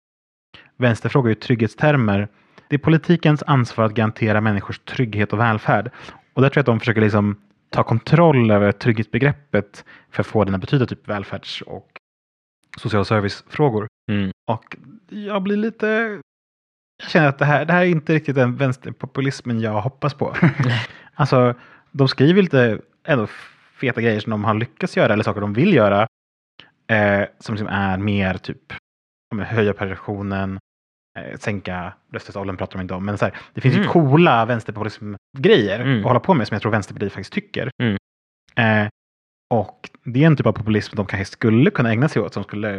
[0.76, 2.28] vänsterfrågor i trygghetstermer.
[2.68, 5.90] Det är politikens ansvar att garantera människors trygghet och välfärd.
[6.34, 10.44] Och där tror jag att de försöker liksom ta kontroll över trygghetsbegreppet för att få
[10.44, 11.88] den att betyda typ välfärds och
[12.78, 13.86] social servicefrågor.
[14.10, 14.30] Mm.
[14.46, 14.76] Och
[15.08, 16.20] jag blir lite...
[17.02, 20.36] Jag känner att det här, det här är inte riktigt den vänsterpopulismen jag hoppas på.
[21.14, 21.54] alltså,
[21.90, 23.26] de skriver lite ändå
[23.80, 26.06] feta grejer som de har lyckats göra eller saker de vill göra.
[26.92, 28.72] Eh, som liksom är mer typ
[29.44, 30.58] höja pensionen,
[31.18, 33.04] eh, sänka rösträttsåldern pratar de inte om.
[33.04, 33.92] Men så här, det finns ju Mm.
[33.92, 35.98] coola vänsterpopulism-grejer Mm.
[35.98, 37.70] att hålla på med som jag tror Vänsterpartiet faktiskt tycker.
[37.82, 37.96] Mm.
[38.56, 38.88] Eh,
[39.50, 42.44] och det är en typ av populism de kanske skulle kunna ägna sig åt som
[42.44, 42.70] skulle,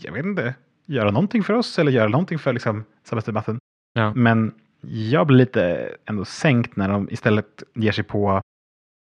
[0.00, 0.54] jag vet inte,
[0.86, 3.58] göra någonting för oss eller göra någonting för liksom, samhällsdebatten.
[3.92, 4.14] Ja.
[4.14, 8.40] Men jag blir lite ändå sänkt när de istället ger sig på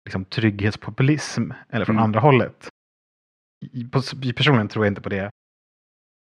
[0.06, 2.04] liksom, trygghetspopulism eller från Mm.
[2.04, 2.68] andra hållet.
[3.72, 5.30] I- Personligen tror jag inte på det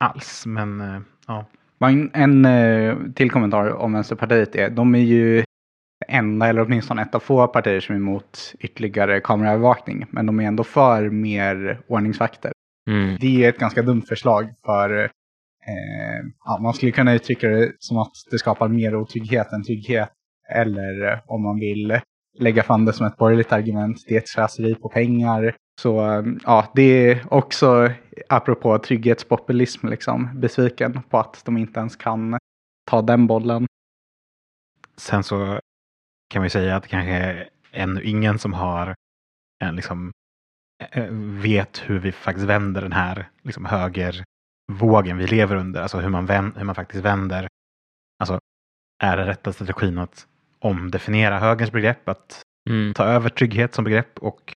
[0.03, 1.45] alls, men eh, ja.
[1.77, 5.43] Men En eh, till kommentar om Vänsterpartiet är, de är ju
[6.07, 10.05] enda, eller åtminstone ett av få partier som är emot ytterligare kameraövervakning.
[10.09, 12.51] Men de är ändå för mer ordningsvakter.
[12.89, 13.17] Mm.
[13.19, 15.09] Det är ett ganska dumt förslag för eh,
[16.45, 20.09] ja, man skulle kunna uttrycka det som att det skapar mer otrygghet än trygghet.
[20.49, 21.99] Eller om man vill
[22.39, 25.55] lägga fram det som ett borgerligt argument, det är ett slöseri på pengar.
[25.81, 27.91] Så um, ja, det är också
[28.29, 32.37] apropå trygghetspopulism liksom, besviken på att de inte ens kan
[32.85, 33.67] ta den bollen.
[34.97, 35.59] Sen så
[36.29, 38.95] kan man ju säga att det kanske är ännu ingen som har
[39.63, 40.11] en liksom
[40.91, 41.07] eh,
[41.41, 45.81] vet hur vi faktiskt vänder den här liksom högervågen vi lever under.
[45.81, 47.47] Alltså hur man, vänder, hur man faktiskt vänder.
[48.19, 48.39] Alltså
[49.03, 50.27] är den rätta strategin att
[50.61, 52.93] omdefiniera högerns begrepp, att Mm.
[52.93, 54.53] ta över trygghet som begrepp och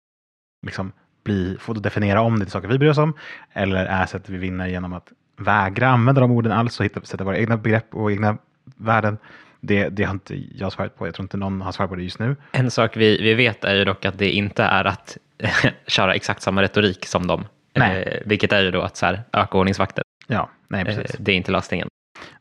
[0.65, 0.91] liksom
[1.23, 3.13] bli, få definiera om det till saker vi bryr oss om.
[3.53, 7.23] Eller är sättet vi vinner genom att vägra använda de orden alls och hitta, sätta
[7.23, 8.37] våra egna begrepp och egna
[8.75, 9.17] värden.
[9.59, 11.07] Det, det har inte jag svarat på.
[11.07, 12.35] Jag tror inte någon har svarat på det just nu.
[12.51, 15.17] En sak vi, vi vet är ju dock att det inte är att
[15.87, 17.45] köra exakt samma retorik som dem.
[17.73, 20.03] Eh, vilket är ju då att så här, öka ordningsvakter.
[20.27, 21.15] Ja, nej Eh, precis.
[21.19, 21.87] det är inte lösningen.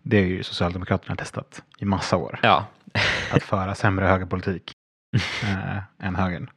[0.02, 2.38] Det är ju Socialdemokraterna testat i massa år.
[2.42, 2.66] Ja,
[3.32, 4.72] Att föra sämre högerpolitik
[5.42, 6.50] eh, än högern.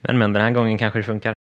[0.00, 1.34] men, men den här gången kanske det funkar.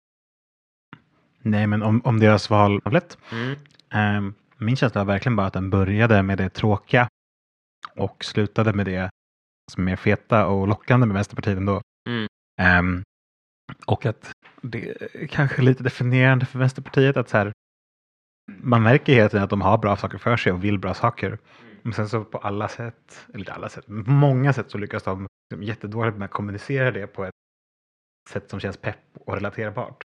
[1.42, 3.18] Nej, men om, om deras val var lätt.
[3.32, 3.56] Mm.
[3.90, 7.08] Ehm, min känsla var verkligen bara att den började med det tråkiga
[7.96, 9.10] och slutade med det
[9.72, 11.80] som är mer feta och lockande med Vänsterpartiet ändå.
[12.08, 12.26] Mm.
[12.60, 13.02] Ehm,
[13.86, 17.52] och att det är kanske lite definierande för Vänsterpartiet att så här,
[18.52, 21.38] man märker hela tiden att de har bra saker för sig och vill bra saker.
[21.84, 24.78] Men sen så på alla sätt, eller inte alla sätt, men på många sätt så
[24.78, 27.34] lyckas de liksom jättedåligt med att kommunicera det på ett
[28.30, 30.02] sätt som känns pepp och relaterbart.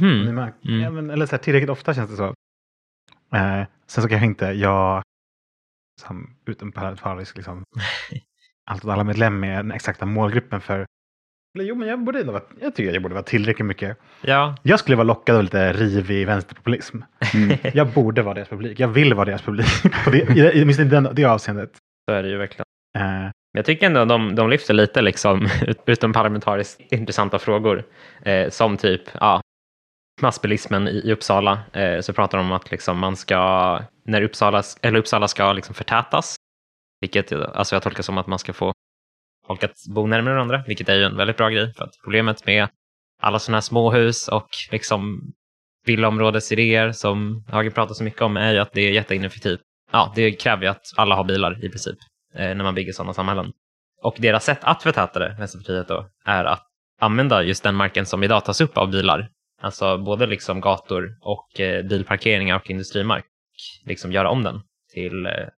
[0.00, 0.34] Hmm.
[0.34, 0.80] märker- Mm.
[0.80, 2.34] Ja, men, eller så här, tillräckligt ofta känns det så.
[3.34, 5.02] Eh, sen så kanske inte jag
[6.00, 7.64] som utomparlamentarisk liksom,
[8.70, 10.86] allt åt alla medlem är den exakta målgruppen för
[11.64, 13.96] jo, men jag, borde, vara- jag tycker jag borde vara tillräckligt mycket.
[14.20, 16.98] Ja, Jag skulle vara lockad av lite rivig vänsterpopulism.
[17.74, 18.80] Jag borde vara deras publik.
[18.80, 19.66] Jag vill vara deras publik.
[20.54, 21.70] Åtminstone i den- det avseendet.
[22.10, 22.64] så är det ju verkligen.
[22.98, 27.84] Men Jag tycker ändå de, de lyfter lite liksom, ut- utom parlamentariskt intressanta frågor.
[28.22, 29.40] Eh, som typ ja,
[30.22, 31.58] massbilismen i, i Uppsala.
[31.72, 35.74] Eh, så pratar de om att liksom, man ska, när Uppsala, eller Uppsala ska liksom
[35.74, 36.36] förtätas,
[37.00, 38.72] vilket alltså jag tolkar som att man ska få
[39.46, 41.74] folk att bo närmare varandra, vilket är ju en väldigt bra grej.
[41.74, 42.68] För att problemet med
[43.22, 45.32] alla sådana här småhus och liksom
[45.86, 49.60] villaområdesidéer som Hagen pratar så mycket om är ju att det är jätteineffektivt.
[49.92, 51.98] Ja, det kräver ju att alla har bilar i princip
[52.34, 53.52] eh, när man bygger sådana samhällen.
[54.02, 56.66] Och deras sätt att förtäta det, Vänsterpartiet då, är att
[57.00, 59.28] använda just den marken som idag tas upp av bilar.
[59.60, 63.24] Alltså både liksom gator och eh, bilparkeringar och industrimark.
[63.84, 64.60] Liksom göra om den
[64.92, 65.48] till eh,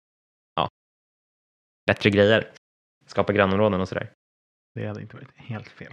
[0.57, 0.69] ja,
[1.87, 2.51] bättre grejer.
[3.09, 4.11] Skapa grannområden och sådär.
[4.75, 5.93] det hade inte varit helt fel.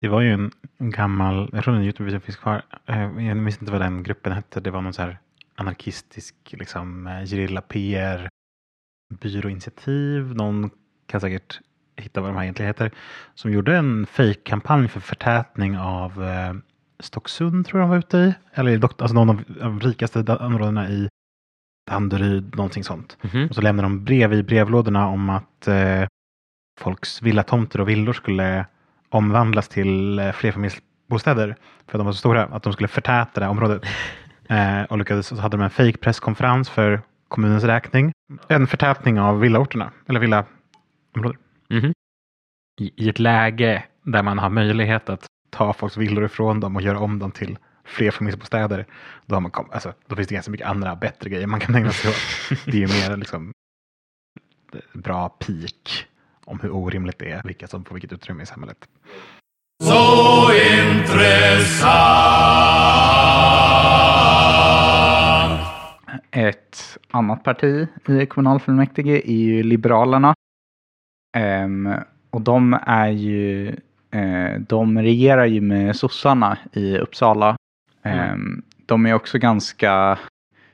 [0.00, 2.62] Det var ju en gammal, jag tror den Youtube som finns kvar.
[2.86, 4.60] Eh, jag minns inte vad den gruppen hette.
[4.60, 5.18] Det var någon så här
[5.54, 8.28] anarkistisk liksom eh, gerilla PR
[9.20, 10.34] byråinitiativ.
[10.34, 10.70] Någon
[11.06, 11.60] kan säkert
[11.96, 12.90] hitta vad de här egentligen heter.
[13.34, 16.54] Som gjorde en fejkkampanj för förtätning av eh,
[17.00, 18.34] Stocksund tror jag de var ute i.
[18.52, 21.08] Eller alltså någon av de rikaste områdena i
[21.90, 23.16] Danderyd, någonting sånt.
[23.22, 23.46] Mhm.
[23.48, 26.04] Och så lämnade de brev i brevlådorna om att eh,
[26.80, 28.66] folks villatomter och villor skulle
[29.08, 31.56] omvandlas till eh, flerfamiljsbostäder.
[31.86, 33.82] För att de var så stora, att de skulle förtäta det här området.
[34.48, 38.12] Eh, och lyckades, så hade de en fake presskonferens för kommunens räkning.
[38.48, 41.40] En förtätning av villaorterna, eller villaområden.
[41.70, 41.92] Mhm.
[42.80, 46.82] I, I ett läge där man har möjlighet att ta folks villor ifrån dem och
[46.82, 47.58] göra om dem till
[47.92, 48.86] flerfamiljsbostäder.
[49.26, 51.74] Då, har man kom, alltså, då finns det ganska mycket andra bättre grejer man kan
[51.74, 52.16] ägna sig åt.
[52.64, 53.52] Det är ju mer liksom
[54.92, 56.06] bra peak
[56.44, 58.88] om hur orimligt det är, vilka som får vilket utrymme i samhället.
[59.82, 62.42] Så intressant!
[66.30, 70.34] Ett annat parti i kommunalfullmäktige är ju Liberalerna.
[71.36, 71.88] Ehm,
[72.30, 73.68] och de är ju,
[74.10, 77.56] eh, de regerar ju med sossarna i Uppsala.
[78.02, 80.18] Ehm, de är också ganska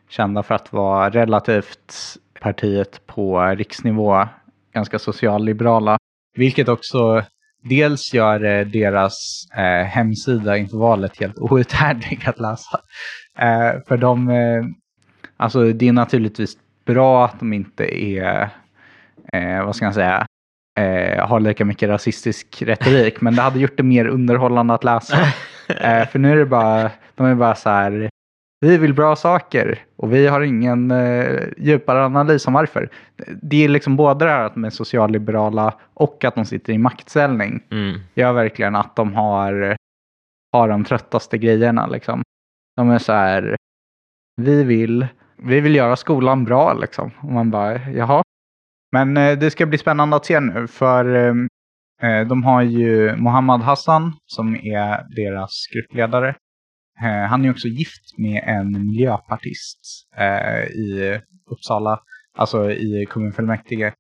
[0.09, 1.95] kända för att vara relativt
[2.41, 4.29] partiet på riksnivå
[4.72, 5.99] ganska socialliberala.
[6.37, 7.22] Vilket också
[7.62, 9.14] dels gör eh, deras
[9.57, 12.81] eh, hemsida inför valet helt outhärdlig att läsa.
[13.39, 14.64] Eh, för de, eh,
[15.37, 18.49] alltså det är naturligtvis bra att de inte är,
[19.64, 20.26] vad ska jag säga,
[21.18, 23.20] har lika mycket rasistisk retorik.
[23.20, 25.16] men det hade gjort det mer underhållande att läsa.
[25.68, 28.10] Eh, för nu är det bara, de är bara så här,
[28.60, 32.90] vi vill bra saker och vi har ingen eh, djupare analys om varför.
[33.42, 36.78] Det är liksom både det här att de är socialliberala och att de sitter i
[36.78, 38.00] maktställning Mm.
[38.14, 39.76] gör verkligen att de har,
[40.52, 41.86] har de tröttaste grejerna.
[41.86, 42.22] Liksom.
[42.76, 43.56] De är så här,
[44.36, 45.06] vi vill,
[45.36, 47.10] vi vill göra skolan bra liksom.
[47.20, 48.22] Och man bara, jaha.
[48.92, 51.34] Men eh, det ska bli spännande att se nu för eh,
[52.10, 56.34] eh, de har ju Mohammad Hassan som är deras gruppledare.
[57.03, 59.80] Eh, han är också gift med en miljöpartist
[60.16, 61.20] eh, i
[61.51, 62.01] Uppsala,
[62.38, 63.92] alltså i kommunfullmäktige.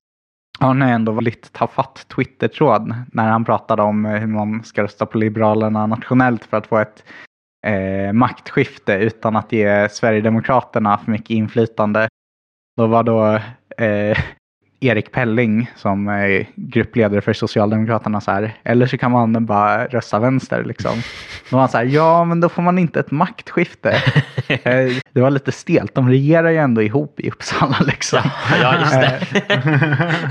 [0.60, 5.18] Han har ändå väldigt tafatt Twitter-tråd när han pratade om hur man ska rösta på
[5.18, 7.04] Liberalerna nationellt för att få ett
[7.66, 12.08] eh, maktskifte utan att ge Sverigedemokraterna för mycket inflytande.
[12.76, 13.40] Då var då
[13.84, 14.18] eh,
[14.80, 18.54] Erik Pelling som är gruppledare för Socialdemokraterna så här.
[18.62, 20.92] Eller så kan man bara rösta vänster liksom.
[21.50, 24.02] Då var han så här, ja men då får man inte ett maktskifte.
[24.48, 28.20] Eh, det var lite stelt, de regerar ju ändå ihop i Uppsala liksom.
[28.62, 29.20] Ja, just det.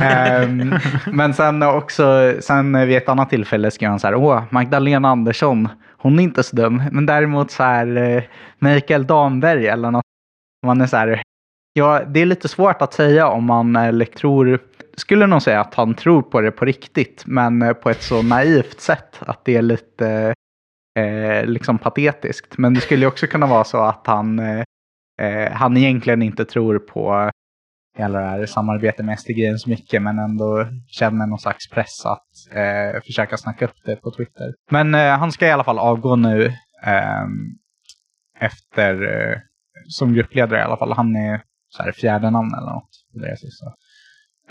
[0.05, 0.75] Ehm,
[1.05, 5.69] men sen också, sen vid ett annat tillfälle skrev han så här, åh, Magdalena Andersson,
[5.97, 6.83] hon är inte så dum.
[6.91, 8.23] Men däremot så här, eh,
[8.59, 10.03] Mikael Damberg eller något.
[10.65, 11.21] Man är så här,
[11.77, 14.59] ja, det är lite svårt att säga om man eh, eller tror,
[14.95, 18.21] skulle nog säga att han tror på det på riktigt, men eh, på ett så
[18.21, 20.33] naivt sätt att det är lite
[20.99, 22.57] eh, liksom patetiskt.
[22.57, 24.63] Men det skulle ju också kunna vara så att han, eh,
[25.21, 27.31] eh han egentligen inte tror på
[27.97, 32.55] hela det här samarbetet med SD-grejen så mycket men ändå känner någon slags press att
[32.55, 34.53] eh, försöka snacka upp det på Twitter.
[34.71, 36.53] Men eh, han ska i alla fall avgå nu
[36.83, 37.57] ehm,
[38.39, 39.37] efter, eh,
[39.87, 40.93] som gruppledare i alla fall.
[40.93, 41.41] Han är
[41.77, 42.89] så här fjärde namn eller något.
[43.13, 43.65] på deras lista.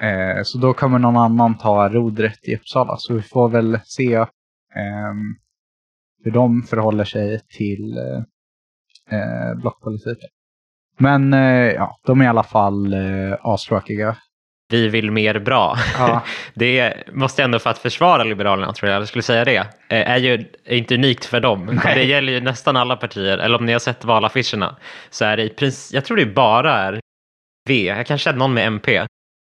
[0.01, 2.97] Eh, så då kommer någon annan ta rodret i Uppsala.
[2.97, 5.37] Så vi får väl se ehm,
[6.25, 10.29] hur de förhåller sig till eh, eh, blockpolitiken.
[10.99, 14.17] Men eh, ja, de är i alla fall eh, astråkiga.
[14.71, 15.77] vi vill mer bra.
[15.99, 16.23] Ja.
[16.55, 19.57] Det måste ändå för att försvara Liberalerna, tror jag, jag skulle säga det,
[19.89, 21.81] eh, är ju är inte unikt för dem.
[21.85, 24.77] Det gäller ju nästan alla partier, eller om ni har sett valaffischerna,
[25.11, 27.01] så är det i princip, jag tror det bara är
[27.67, 29.07] V, jag kanske är någon med MP,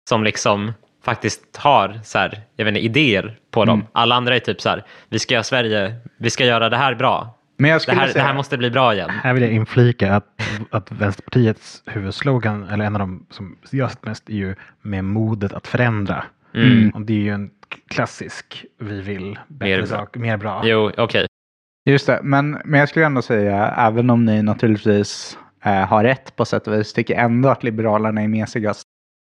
[0.09, 3.79] som liksom faktiskt har så här, jag vet inte, idéer på dem.
[3.79, 3.91] Mm.
[3.91, 6.95] Alla andra är typ så här, vi ska göra Sverige, vi ska göra det här
[6.95, 7.37] bra.
[7.57, 8.25] Men jag Det skulle här, det säga...
[8.25, 9.09] här måste bli bra igen.
[9.09, 10.25] Här vill jag inflika att,
[10.69, 15.53] att Vänsterpartiets huvudslogan, eller en av de som jag sett mest, är ju med modet
[15.53, 16.23] att förändra.
[16.53, 16.89] Mm.
[16.89, 17.49] Och det är ju en
[17.89, 19.87] klassisk, vi vill bättre Mer bra.
[19.87, 20.61] sak, mer bra.
[20.65, 21.27] Jo, okej.
[21.89, 25.37] Just det, men, men jag skulle ändå säga, även om ni naturligtvis
[25.71, 28.83] har rätt på sätt och vis, tycker ändå att Liberalerna är mesigast.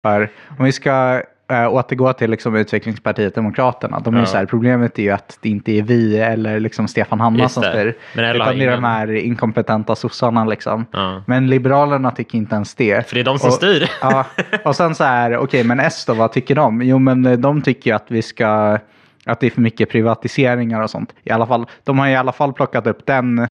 [0.05, 1.21] För om vi ska
[1.51, 4.25] eh, återgå till liksom, utvecklingspartiet Demokraterna, de är Ja.
[4.25, 7.63] så här, problemet är ju att det inte är vi eller liksom Stefan Hanna som
[7.63, 7.95] styr.
[8.13, 10.85] Utan det är de här inkompetenta sossarna liksom.
[10.91, 11.23] Ja.
[11.27, 13.07] Men Liberalerna tycker inte ens det.
[13.07, 13.89] För det är de som Och- styr.
[14.01, 14.25] Ja,
[14.65, 16.81] och sen så här, okej, men S då, vad tycker de?
[16.81, 18.79] Jo, men eh, de tycker ju att vi ska,
[19.25, 21.13] att det är för mycket privatiseringar och sånt.
[21.23, 23.47] I alla fall, de har i alla fall plockat upp den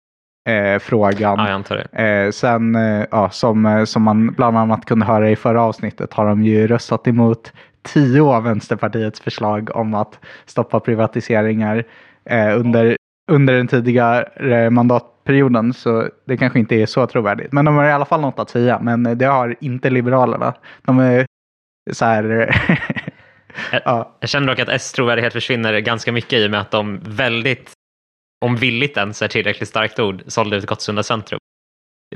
[0.49, 1.39] eh, frågan.
[1.39, 2.03] Ja, jag antar det.
[2.03, 6.13] Eh, sen, eh, ja, som, eh, som man bland annat kunde höra i förra avsnittet,
[6.13, 11.85] har de ju röstat emot tio av Vänsterpartiets förslag om att stoppa privatiseringar
[12.25, 12.97] eh, under,
[13.31, 15.73] under den tidigare mandatperioden.
[15.73, 17.53] Så det kanske inte är så trovärdigt.
[17.53, 18.79] Men de har i alla fall något att säga.
[18.83, 20.55] Men det har inte Liberalerna.
[20.83, 21.27] De är
[21.93, 22.57] så här...
[23.85, 27.01] ja, Jag känner dock att S trovärdighet försvinner ganska mycket i och med att de
[27.05, 27.73] väldigt,
[28.43, 31.39] om villigt ens är tillräckligt starkt ord, sålde ut Gottsunda centrum.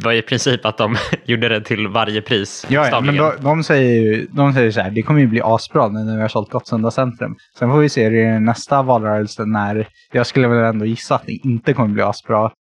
[0.01, 2.67] Det var i princip att de gjorde det till varje pris.
[2.69, 5.41] Ja, ja, men de, de, säger ju, de säger så här, det kommer ju bli
[5.45, 7.37] asbra nu när vi har sålt Gottsunda centrum.
[7.59, 11.27] Sen får vi se det i nästa valrörelse när, jag skulle väl ändå gissa att
[11.27, 12.53] det inte kommer bli asbra.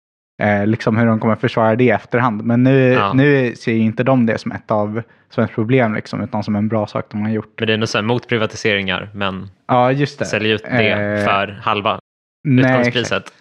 [0.41, 2.43] Eh, liksom hur de kommer försvara det i efterhand.
[2.43, 3.13] Men nu, Ja.
[3.13, 6.55] nu ser ju inte de det som ett, av, som ett problem, liksom, utan som
[6.55, 7.53] en bra sak de har gjort.
[7.59, 10.25] Men det är ändå så här mot privatiseringar, men Ja, just det.
[10.25, 11.99] säljer ut det Eh, för halva
[12.47, 13.33] nej, utgångspriset.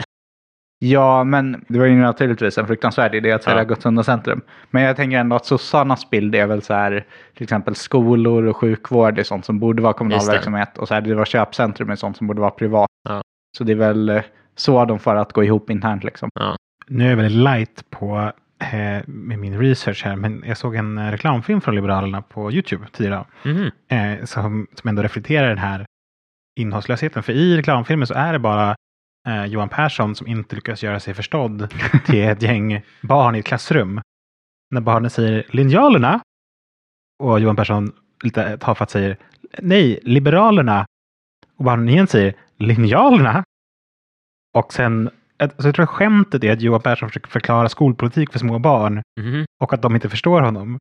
[0.79, 3.65] Ja, men det var ju naturligtvis en fruktansvärd idé att sälja Ja.
[3.65, 4.41] Gottsunda centrum.
[4.71, 8.57] Men jag tänker ändå att sossarnas bild är väl så här, till exempel skolor och
[8.57, 10.79] sjukvård är sånt som borde vara kommunal verksamhet.
[10.79, 12.89] Och så här, det var köpcentrum är sånt som borde vara privat.
[13.09, 13.23] Ja.
[13.59, 14.23] Så det är väl eh,
[14.57, 16.29] så de får att gå ihop internt liksom.
[16.89, 18.33] Nu är jag väldigt light på
[18.73, 22.87] eh, med min research här, men jag såg en eh, reklamfilm från Liberalerna på YouTube
[22.93, 23.25] tidigare.
[23.43, 23.71] Mhm.
[23.89, 25.87] eh, som, som ändå reflekterar den här
[26.61, 27.23] innehållslösheten.
[27.23, 28.75] För i reklamfilmen så är det bara
[29.29, 31.75] eh, Johan Persson som inte lyckas göra sig förstådd
[32.07, 34.01] till ett gäng barn i ett klassrum.
[34.71, 36.21] När barnen säger linjalerna
[37.23, 39.17] och Johan Persson lite tafatt säger
[39.59, 40.87] nej, liberalerna.
[41.57, 43.45] Och barnen igen säger linjalerna.
[44.55, 48.39] Och sen, alltså jag tror att skämtet är att Johan Persson försöker förklara skolpolitik för
[48.39, 49.45] små barn Mhm.
[49.61, 50.79] och att de inte förstår honom.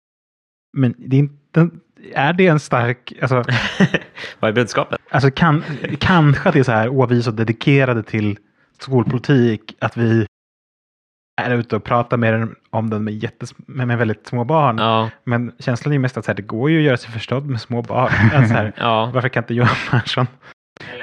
[0.78, 1.70] Men det är, inte,
[2.14, 3.44] är det en stark, alltså,
[4.40, 5.00] Vad är budskapet?
[5.10, 5.64] alltså kan,
[6.00, 8.38] kanske att det är så här, åh vi är så dedikerade till
[8.80, 10.26] skolpolitik att vi
[11.42, 14.78] är ute och pratar med den, om den med, jättes, med, med väldigt små barn.
[14.78, 17.12] Ja, Men känslan är ju mest att så här, det går ju att göra sig
[17.12, 18.12] förstådd med små barn.
[18.34, 19.12] Alltså, så här, ja.
[19.14, 20.28] varför kan inte Johan Persson?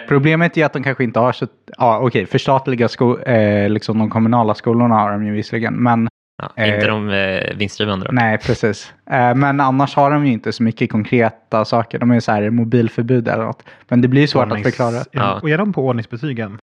[0.09, 1.47] Problemet är att de kanske inte har så,
[1.79, 5.75] ja okej, förstatliga sko, eh, liksom de kommunala skolorna har de ju visserligen.
[5.75, 6.09] Men
[6.57, 6.65] ja.
[6.65, 8.13] Inte Eh, de eh, vinstdrivande då?
[8.13, 8.93] nej, precis.
[9.11, 11.99] Eh, men annars har de ju inte så mycket konkreta saker.
[11.99, 13.63] De är ju så här mobilförbud eller något.
[13.89, 15.05] Men det blir svårt att Ordnings- förklara.
[15.13, 15.41] Ja.
[15.43, 16.59] Och är de på ordningsbetygen?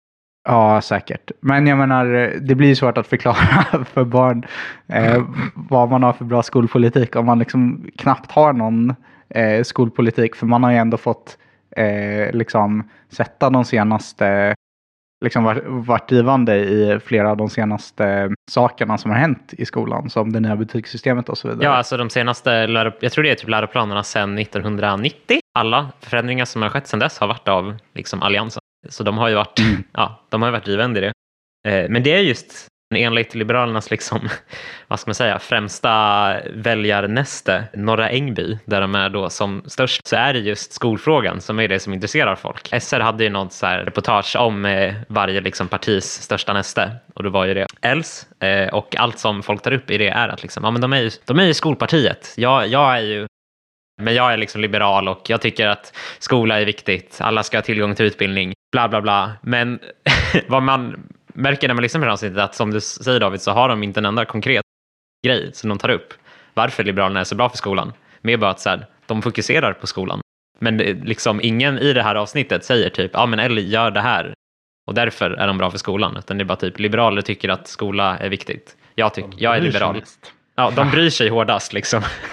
[0.48, 1.30] Ja, säkert.
[1.40, 4.46] Men jag menar, det blir svårt att förklara för barn
[4.86, 5.22] eh,
[5.54, 8.94] vad man har för bra skolpolitik om man liksom knappt har någon
[9.30, 10.36] eh, skolpolitik.
[10.36, 11.38] För man har ju ändå fått
[11.76, 14.54] eh, liksom sätta de senaste,
[15.24, 20.10] liksom varit, varit drivande i flera av de senaste sakerna som har hänt i skolan.
[20.10, 21.64] Som det nya betygssystemet och så vidare.
[21.64, 22.50] Ja, alltså de senaste,
[23.00, 25.38] jag tror det är typ läroplanerna sedan 1990.
[25.58, 28.60] Alla förändringar som har skett sedan dess har varit av liksom, Alliansen.
[28.88, 29.60] Så de har ju varit,
[29.92, 31.12] ja, de har ju varit drivande i det.
[31.68, 34.28] Eh, men det är just enligt Liberalernas liksom,
[34.88, 40.16] vad ska man säga, främsta väljarnäste, Norra Ängby, där de är då som störst, så
[40.16, 42.68] är det just skolfrågan som är det som intresserar folk.
[42.82, 47.22] SR hade ju något så här reportage om eh, varje liksom partis största näste och
[47.22, 50.28] det var ju det Els eh, och allt som folk tar upp i det är
[50.28, 52.34] att liksom, ja, men de, är ju, de är ju skolpartiet.
[52.36, 53.26] Jag, jag är ju
[54.02, 57.18] men jag är liksom liberal och jag tycker att skola är viktigt.
[57.20, 59.32] Alla ska ha tillgång till utbildning, bla bla bla.
[59.42, 59.78] Men
[60.46, 61.08] vad man
[61.38, 63.68] märker när man lyssnar på det här avsnittet att som du säger David så har
[63.68, 64.64] de inte en enda konkret
[65.26, 66.14] grej som de tar upp.
[66.54, 67.92] Varför Liberalerna är så bra för skolan.
[68.20, 70.20] Mer bara att så här, de fokuserar på skolan.
[70.58, 74.00] Men det, liksom ingen i det här avsnittet säger typ, ja men Ellie gör det
[74.00, 74.34] här
[74.86, 76.16] och därför är de bra för skolan.
[76.16, 78.76] Utan det är bara typ, liberaler tycker att skola är viktigt.
[78.94, 80.02] Jag, tycker, jag är liberal.
[80.56, 82.02] Ja, de bryr sig hårdast liksom.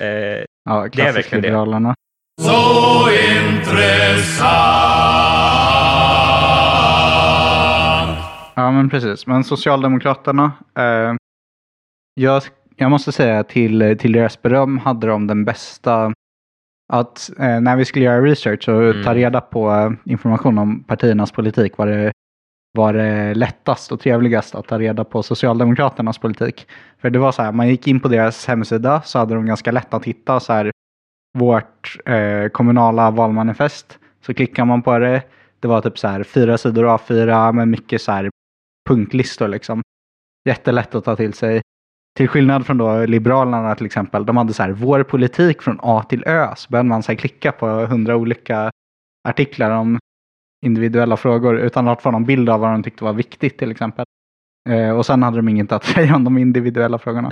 [0.00, 1.48] eh, Ja, Det är verkligen det.
[1.48, 1.94] Liberalerna.
[2.40, 4.48] Så intressant.
[8.58, 9.26] Ja, men precis.
[9.26, 10.52] Men Socialdemokraterna.
[10.78, 11.14] Eh,
[12.14, 12.42] jag,
[12.76, 16.12] jag måste säga till, till deras beröm hade de den bästa
[16.92, 19.04] att eh, när vi skulle göra research och Mm.
[19.04, 22.12] ta reda på eh, information om partiernas politik var det,
[22.78, 26.66] var det lättast och trevligast att ta reda på Socialdemokraternas politik.
[26.98, 29.72] För det var så här, man gick in på deras hemsida så hade de ganska
[29.72, 30.70] lätt att hitta så här
[31.38, 33.98] vårt eh, kommunala valmanifest.
[34.26, 35.22] Så klickar man på det.
[35.60, 38.30] Det var typ så här fyra sidor A4 med mycket så här
[38.88, 39.82] punktlistor liksom.
[40.48, 41.60] Jättelätt att ta till sig.
[42.16, 44.26] Till skillnad från då Liberalerna till exempel.
[44.26, 46.48] De hade så här vår politik från A till Ö.
[46.56, 48.70] Så började man så här klicka på hundra olika
[49.28, 49.98] artiklar om
[50.66, 54.04] individuella frågor utan att få någon bild av vad de tyckte var viktigt till exempel.
[54.68, 57.30] Eh, och sen hade de inget att säga om de individuella frågorna.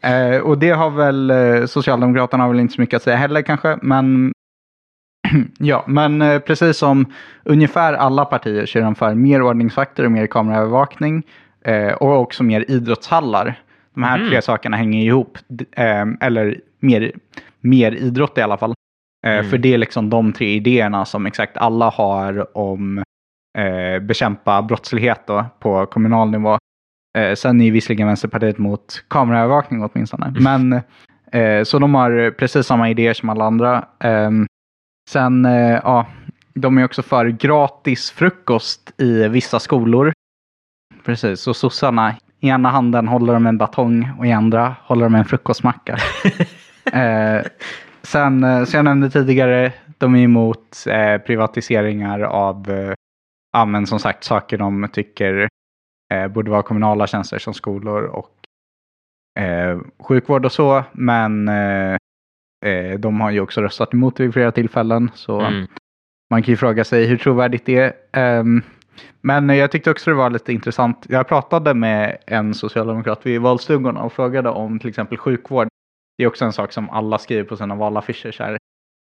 [0.00, 3.42] eh, och det har väl eh, Socialdemokraterna har väl inte så mycket att säga heller
[3.42, 3.78] kanske.
[3.82, 4.32] Men
[5.58, 7.12] ja, men eh, precis som
[7.42, 11.22] ungefär alla partier så är de för mer ordningsvakter och mer kameraövervakning.
[11.64, 13.60] Eh, och också mer idrottshallar.
[13.94, 14.30] De här Mm.
[14.30, 15.38] tre sakerna hänger ihop.
[15.76, 17.12] Eh, eller mer,
[17.60, 18.74] mer idrott i alla fall.
[19.26, 19.50] Mm.
[19.50, 22.98] För det är liksom de tre idéerna som exakt alla har om
[23.58, 26.58] eh, bekämpa brottslighet då, på kommunal nivå.
[27.18, 30.34] Eh, sen är ju visserligen Vänsterpartiet mot kameraövervakning åtminstone.
[30.40, 30.72] Men,
[31.32, 33.84] eh, så de har precis samma idéer som alla andra.
[35.08, 36.06] Sen, eh, ja,
[36.54, 40.12] de är också för gratis frukost i vissa skolor.
[41.04, 45.14] Precis, så sossarna, i ena handen håller de en batong och i andra håller de
[45.14, 45.98] en frukostmacka.
[46.92, 47.42] eh,
[48.02, 52.94] sen, eh, som jag nämnde tidigare, de är emot eh, privatiseringar av, eh,
[53.52, 55.48] ja men som sagt, saker de tycker
[56.14, 58.30] eh, borde vara kommunala tjänster som skolor och
[59.42, 60.84] eh, sjukvård och så.
[60.92, 61.48] Men
[62.64, 65.10] eh, de har ju också röstat emot vid flera tillfällen.
[65.14, 65.66] Så Mm.
[66.30, 67.92] man kan ju fråga sig hur trovärdigt det är.
[68.12, 68.62] Ehm,
[69.20, 71.06] men jag tyckte också det var lite intressant.
[71.08, 75.68] Jag pratade med en socialdemokrat vid valstugorna och frågade om till exempel sjukvård.
[76.18, 78.32] Det är också en sak som alla skriver på sina valaffischer.
[78.32, 78.58] Så här,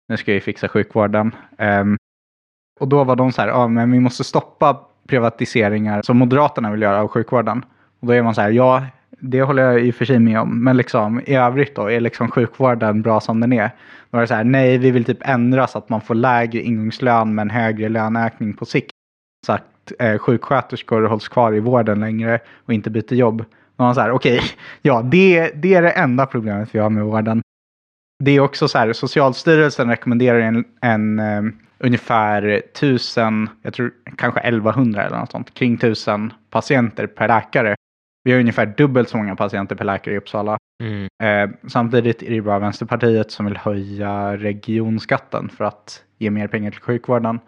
[0.09, 1.35] nu ska vi fixa sjukvården.
[1.57, 1.97] Ehm,
[2.79, 6.81] och då var de så här, ja men vi måste stoppa privatiseringar som Moderaterna vill
[6.81, 7.65] göra av sjukvården.
[7.99, 8.85] Och då är man så här, ja
[9.19, 10.63] det håller jag i och för sig med om.
[10.63, 13.71] Men liksom i övrigt då, är liksom sjukvården bra som den är?
[14.09, 16.61] Då är det så här, nej vi vill typ ändra så att man får lägre
[16.61, 18.91] ingångslön men högre löneökning på sikt.
[19.45, 23.41] Så att eh, sjuksköterskor hålls kvar i vården längre och inte byter jobb.
[23.41, 24.41] Och man så här, okej,
[24.81, 27.41] ja det, det är det enda problemet vi har med vården.
[28.23, 31.41] Det är också så här, Socialstyrelsen rekommenderar en, en eh,
[31.77, 37.75] ungefär 1000, jag tror kanske 1100 eller något sånt, kring 1000 patienter per läkare.
[38.23, 40.57] Vi har ungefär dubbelt så många patienter per läkare i Uppsala.
[40.83, 41.07] Mm.
[41.23, 46.71] Eh, samtidigt är det bara Vänsterpartiet som vill höja regionskatten för att ge mer pengar
[46.71, 47.39] till sjukvården.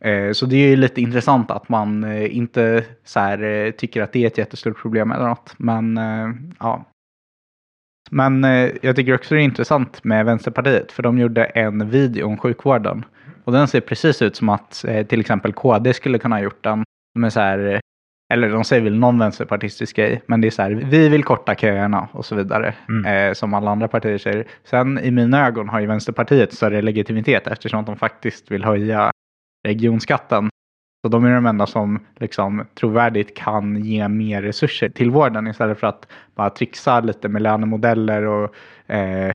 [0.00, 4.12] Eh, så det är ju lite intressant att man eh, inte så här, tycker att
[4.12, 5.54] det är ett jättestort problem eller något.
[5.56, 6.00] Men
[6.60, 6.84] ja.
[8.10, 8.44] Men
[8.82, 13.04] jag tycker också det är intressant med Vänsterpartiet för de gjorde en video om sjukvården.
[13.44, 16.84] Och den ser precis ut som att till exempel KD skulle kunna ha gjort den.
[17.14, 17.80] De är så här,
[18.32, 21.54] eller de säger väl någon vänsterpartistisk grej, men det är så här, vi vill korta
[21.54, 22.74] köerna och så vidare.
[22.88, 23.28] Mm.
[23.28, 24.46] Eh, som alla andra partier säger.
[24.64, 29.10] Sen i mina ögon har ju Vänsterpartiet större legitimitet eftersom att de faktiskt vill höja
[29.66, 30.48] regionskatten.
[31.04, 35.78] Så de är de enda som liksom trovärdigt kan ge mer resurser till vården istället
[35.78, 38.54] för att bara trixa lite med lönemodeller och
[38.86, 39.32] eh,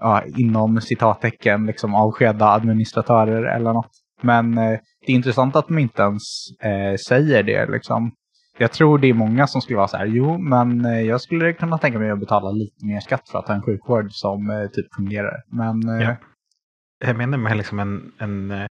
[0.00, 3.90] ja, inom citattecken liksom avskeda administratörer eller något.
[4.22, 6.22] Men eh, det är intressant att de inte ens
[6.62, 7.66] eh, säger det.
[7.66, 8.12] Liksom.
[8.58, 11.52] Jag tror det är många som skulle vara så här, jo, men eh, jag skulle
[11.52, 14.66] kunna tänka mig att betala lite mer skatt för att ha en sjukvård som eh,
[14.66, 15.42] typ fungerar.
[15.46, 16.16] Men eh, Ja.
[17.04, 18.66] Jag menar med liksom en, en...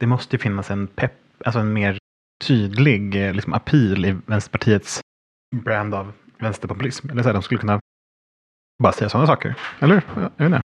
[0.00, 1.12] Det måste ju finnas en pepp,
[1.44, 1.98] alltså en mer
[2.44, 5.00] tydlig liksom appeal i Vänsterpartiets
[5.64, 7.10] brand av vänsterpopulism.
[7.10, 7.80] Eller så här, de skulle kunna
[8.82, 9.54] bara säga sådana saker.
[9.78, 10.02] Eller?
[10.16, 10.60] Jag vet inte.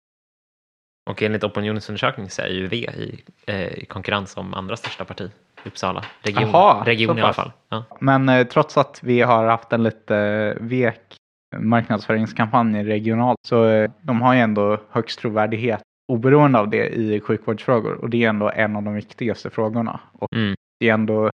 [1.10, 5.30] Och enligt opinionsundersökning så är ju V i, eh, i konkurrens om andra största parti
[5.64, 6.04] Uppsala.
[6.22, 7.52] Region, Jaha, region i alla fall.
[7.68, 7.84] Ja.
[8.00, 11.16] Men eh, trots att vi har haft en lite eh, vek
[11.56, 15.80] marknadsföringskampanj regionalt så eh, de har ju ändå högst trovärdighet
[16.12, 20.00] oberoende av det i sjukvårdsfrågor och det är ändå en av de viktigaste frågorna.
[20.12, 20.54] Och Mm.
[20.80, 21.26] det är ändå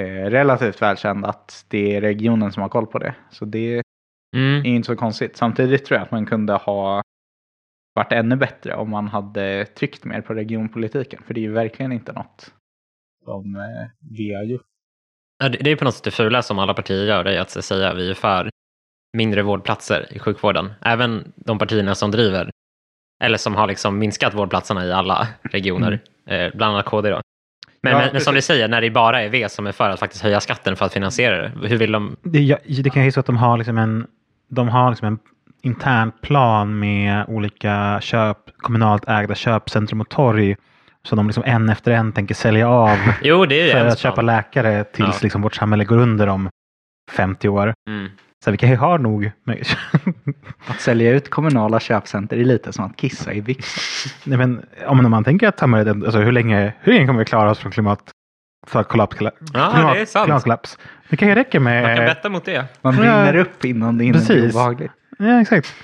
[0.00, 3.14] eh, relativt välkänt att det är regionen som har koll på det.
[3.30, 3.82] Så det
[4.36, 4.60] Mm.
[4.60, 5.36] är inte så konstigt.
[5.36, 7.02] Samtidigt tror jag att man kunde ha
[7.94, 11.22] varit ännu bättre om man hade tryckt mer på regionpolitiken.
[11.26, 12.54] För det är ju verkligen inte något
[13.24, 14.62] som eh, gjort.
[15.38, 17.50] Ja, det är på något sätt det fula som alla partier gör, det är att
[17.50, 18.50] säga att vi är för
[19.16, 20.72] mindre vårdplatser i sjukvården.
[20.80, 22.50] Även de partierna som driver
[23.24, 27.10] Eller som har liksom minskat vårdplatserna i alla regioner, eh, bland annat KD.
[27.10, 27.20] Då.
[27.80, 29.90] Men, Ja, men, men som du säger, när det bara är V som är för
[29.90, 31.68] att faktiskt höja skatten för att finansiera det.
[31.68, 32.16] Hur vill de?
[32.22, 34.06] Det, ja, det kan ju så att de har liksom en,
[34.48, 35.18] de har liksom en
[35.62, 40.56] intern plan med olika köp, kommunalt ägda köpcentrum och torg.
[41.06, 44.22] Så de liksom en efter en tänker sälja av Jo, det är för att köpa
[44.22, 45.18] läkare tills Ja.
[45.22, 46.48] liksom vårt samhälle går under om
[47.12, 47.74] 50 år.
[47.88, 48.08] Mm.
[48.44, 49.66] Så vi kan ju ha nog med
[50.66, 54.12] Att sälja ut kommunala köpcenter är lite som att kissa i byxor.
[54.30, 57.50] Nej, men om man tänker att samhället, alltså hur länge, hur länge kommer vi klara
[57.50, 58.10] oss från klimat,
[58.66, 59.30] för kollaps, Ja,
[59.74, 60.24] klimat, det är sant.
[60.24, 60.78] klimatkollaps?
[61.08, 62.06] Det kan ju räcka Man kan med...
[62.06, 62.64] betta mot det.
[62.82, 63.00] Man Ja.
[63.00, 64.54] brinner upp innan det Precis.
[64.54, 64.92] obehagligt.
[65.18, 65.74] Ja, exakt.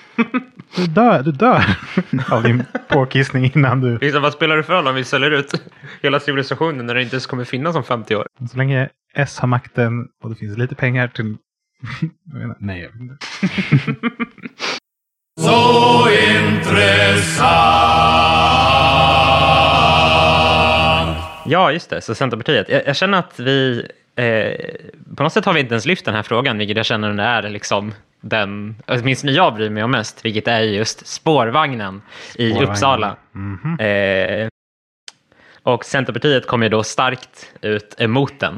[0.77, 1.65] Du dör, du dör
[2.31, 3.99] av din påkissning innan du...
[3.99, 5.53] Liksom, vad spelar det för roll om vi säljer ut
[6.03, 8.27] hela civilisationen när det inte ens kommer finnas om 50 år?
[8.51, 11.37] Så länge S har makten och det finns lite pengar till...
[12.59, 13.17] Nej, jag vet inte.
[15.41, 18.01] Så intressant!
[21.47, 22.01] Ja, just det.
[22.01, 22.69] Så Centerpartiet.
[22.69, 23.87] Jag, jag känner att vi...
[24.17, 24.53] Eh,
[25.17, 27.49] på något sätt har vi inte ens lyft den här frågan, vilket jag känner är
[27.49, 32.03] liksom den, åtminstone jag bryr mig om mest, vilket är just spårvagnen
[32.35, 32.71] i Spårvagnen.
[32.71, 33.17] Uppsala.
[33.33, 33.81] Mhm.
[33.81, 34.49] Eh,
[35.63, 38.57] och Centerpartiet kommer ju då starkt ut emot den.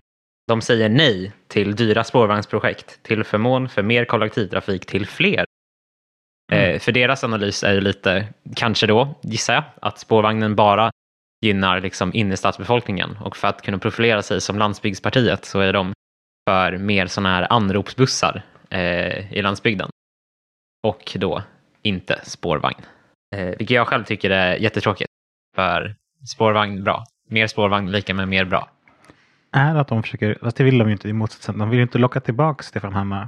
[0.49, 5.45] De säger nej till dyra spårvagnsprojekt till förmån för mer kollektivtrafik till fler.
[6.53, 10.91] Eh, för deras analys är ju lite, kanske då, gissar jag, att spårvagnen bara
[11.45, 15.93] gynnar liksom innerstadsbefolkningen och för att kunna profilera sig som landsbygdspartiet så är de
[16.51, 18.43] för mer sådana här anropsbussar
[18.73, 19.89] eh, i landsbygden.
[20.87, 21.43] Och då
[21.83, 22.81] inte spårvagn.
[23.37, 25.11] Eh, vilket jag själv tycker är jättetråkigt.
[25.57, 25.95] För
[26.29, 27.05] spårvagn, bra.
[27.29, 28.69] Mer spårvagn lika med mer bra.
[29.53, 31.59] Är att de försöker, fast det vill de ju inte i motsatsen.
[31.59, 33.27] De vill ju inte locka tillbaka Stefan Hammar.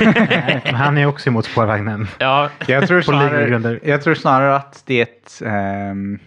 [0.64, 2.06] Men han är också emot spårvagnen.
[2.18, 6.18] Ja, Jag tror snarare, jag tror snarare att det är, ett, ehm,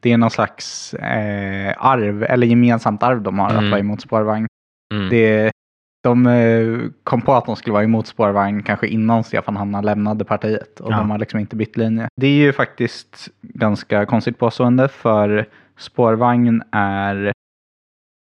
[0.00, 3.64] det är någon slags eh, arv, eller gemensamt arv de har Mm.
[3.64, 4.46] att vara emot spårvagn.
[4.94, 5.08] mm.
[5.08, 5.52] Det,
[6.02, 10.24] de eh, kom på att de skulle vara emot spårvagn kanske innan Stefan Hanna lämnade
[10.24, 10.96] partiet och Ja.
[10.96, 12.08] de har liksom inte bytt linje.
[12.20, 15.46] Det är ju faktiskt ganska konstigt påstående för
[15.78, 17.32] spårvagn är,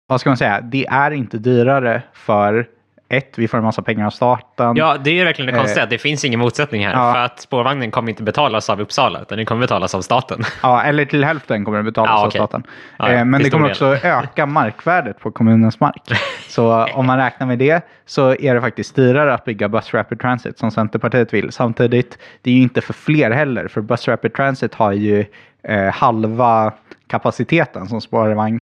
[0.07, 2.67] vad ska man säga, det är inte dyrare för
[3.11, 4.75] ett, vi får en massa pengar av staten.
[4.75, 5.85] ja, det är verkligen det Eh, konstiga.
[5.85, 6.93] Det finns ingen motsättning här.
[6.93, 7.13] ja.
[7.13, 10.43] För att spårvagnen kommer inte betalas av Uppsala, utan den kommer betalas av staten.
[10.63, 12.63] Ja, eller till hälften kommer det betalas Ja, av staten.
[12.99, 16.01] Ja, Eh, Men det kommer stor också öka markvärdet på kommunens mark.
[16.47, 20.19] Så om man räknar med det så är det faktiskt dyrare att bygga Bus Rapid
[20.19, 21.51] Transit som Centerpartiet vill.
[21.51, 25.25] Samtidigt, det är ju inte för fler heller, för Bus Rapid Transit har ju
[25.63, 26.73] eh, halva
[27.07, 28.59] kapaciteten som spårvagn.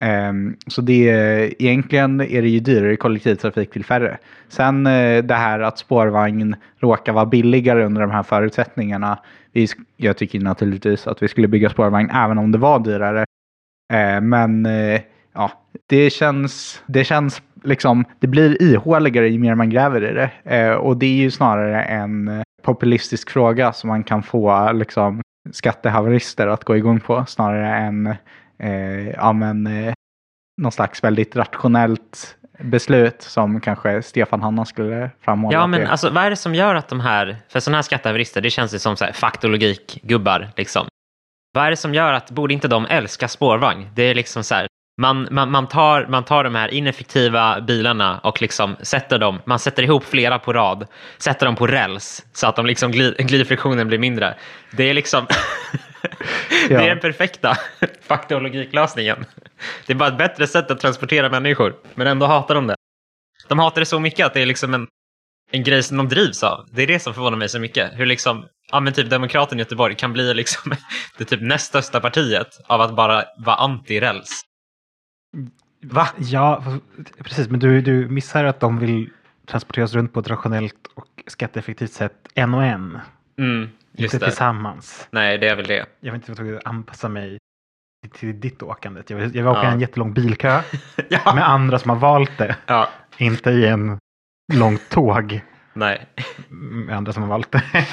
[0.00, 4.18] Ehm, så det är, egentligen är det ju dyrare kollektivtrafik till färre.
[4.48, 9.18] Sen eh, det här att spårvagn råkar vara billigare under de här förutsättningarna.
[9.52, 13.24] Vi, jag tycker naturligtvis att vi skulle bygga spårvagn även om det var dyrare.
[13.92, 15.00] Ehm, men eh,
[15.34, 15.52] ja,
[15.86, 20.30] det känns, det känns liksom, det blir ihåligare ju mer man gräver i det.
[20.44, 25.22] Ehm, och det är ju snarare en populistisk fråga som man kan få liksom,
[25.52, 28.14] skattehaverister att gå igång på snarare än
[28.58, 29.94] eh, ja, men, eh,
[30.62, 35.58] någon slags väldigt rationellt beslut som kanske Stefan Hanna skulle framhålla.
[35.58, 37.82] Ja, men det- alltså, vad är det som gör att de här, för sådana här
[37.82, 40.48] skattehaverister, det känns ju som så här, faktologik-gubbar.
[40.56, 40.86] Liksom.
[41.54, 43.88] Vad är det som gör att, borde inte de älska spårvagn?
[43.94, 44.66] Det är liksom så här,
[45.00, 49.58] man, man, man, tar, man tar de här ineffektiva bilarna och liksom sätter dem, man
[49.58, 50.86] sätter ihop flera på rad,
[51.18, 54.34] sätter dem på räls så att de liksom gli, glidfriktionen blir mindre.
[54.70, 55.26] Det är liksom,
[56.68, 56.86] det är Ja.
[56.86, 57.56] den perfekta
[58.02, 59.24] faktologiklösningen.
[59.86, 62.74] Det är bara ett bättre sätt att transportera människor, men ändå hatar de det.
[63.48, 64.86] De hatar det så mycket att det är liksom en,
[65.50, 66.66] en grej som de drivs av.
[66.72, 67.90] Det är det som förvånar mig så mycket.
[67.98, 70.72] Hur liksom, ja men typ Demokraten i Göteborg kan bli liksom
[71.18, 74.28] det typ näst största partiet av att bara vara anti-räls.
[75.82, 76.08] Va?
[76.18, 76.64] Ja,
[77.24, 77.48] precis.
[77.48, 79.10] Men du, du missar att de vill
[79.46, 82.98] transporteras runt på ett rationellt och skatteeffektivt sätt en och en.
[83.38, 83.68] Mm,
[84.04, 85.08] inte tillsammans.
[85.10, 85.86] Nej, det är väl det.
[86.00, 87.38] Jag vet inte vad jag anpassa mig
[88.14, 89.02] till ditt åkande.
[89.08, 89.72] Jag vill, jag vill åka Ja.
[89.72, 90.60] en jättelång bilkö
[91.08, 91.34] ja.
[91.34, 92.56] med andra som har valt det.
[92.66, 92.88] ja.
[93.18, 93.98] Inte i en
[94.52, 95.40] långt tåg
[95.72, 96.06] Nej.
[96.48, 97.62] med andra som har valt det.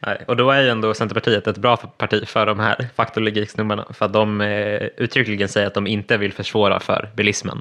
[0.00, 0.24] Nej.
[0.28, 3.86] Och då är ju ändå Centerpartiet ett bra parti för de här faktologiksnubbarna.
[3.92, 7.58] För att de eh, uttryckligen säger att de inte vill försvåra för bilismen.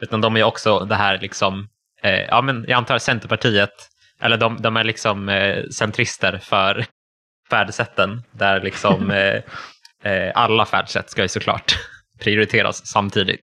[0.00, 1.68] Utan de är också det här liksom,
[2.02, 3.88] eh, ja men jag antar Centerpartiet,
[4.22, 6.84] eller de, de är liksom eh, centrister för
[7.50, 8.22] färdsätten.
[8.32, 9.10] Där liksom
[10.04, 11.72] eh, eh, alla färdsätt ska ju såklart
[12.24, 13.40] prioriteras samtidigt.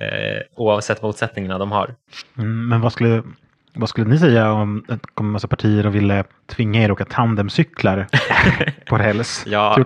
[0.00, 1.94] Eh, oavsett motsättningarna de har.
[2.38, 3.22] Mm, men vad skulle,
[3.74, 6.24] Vad skulle ni säga om det kom en massa partier och ville
[6.56, 8.06] tvinga er att åka tandemcyklar
[8.88, 9.44] på räls?
[9.46, 9.78] Ja.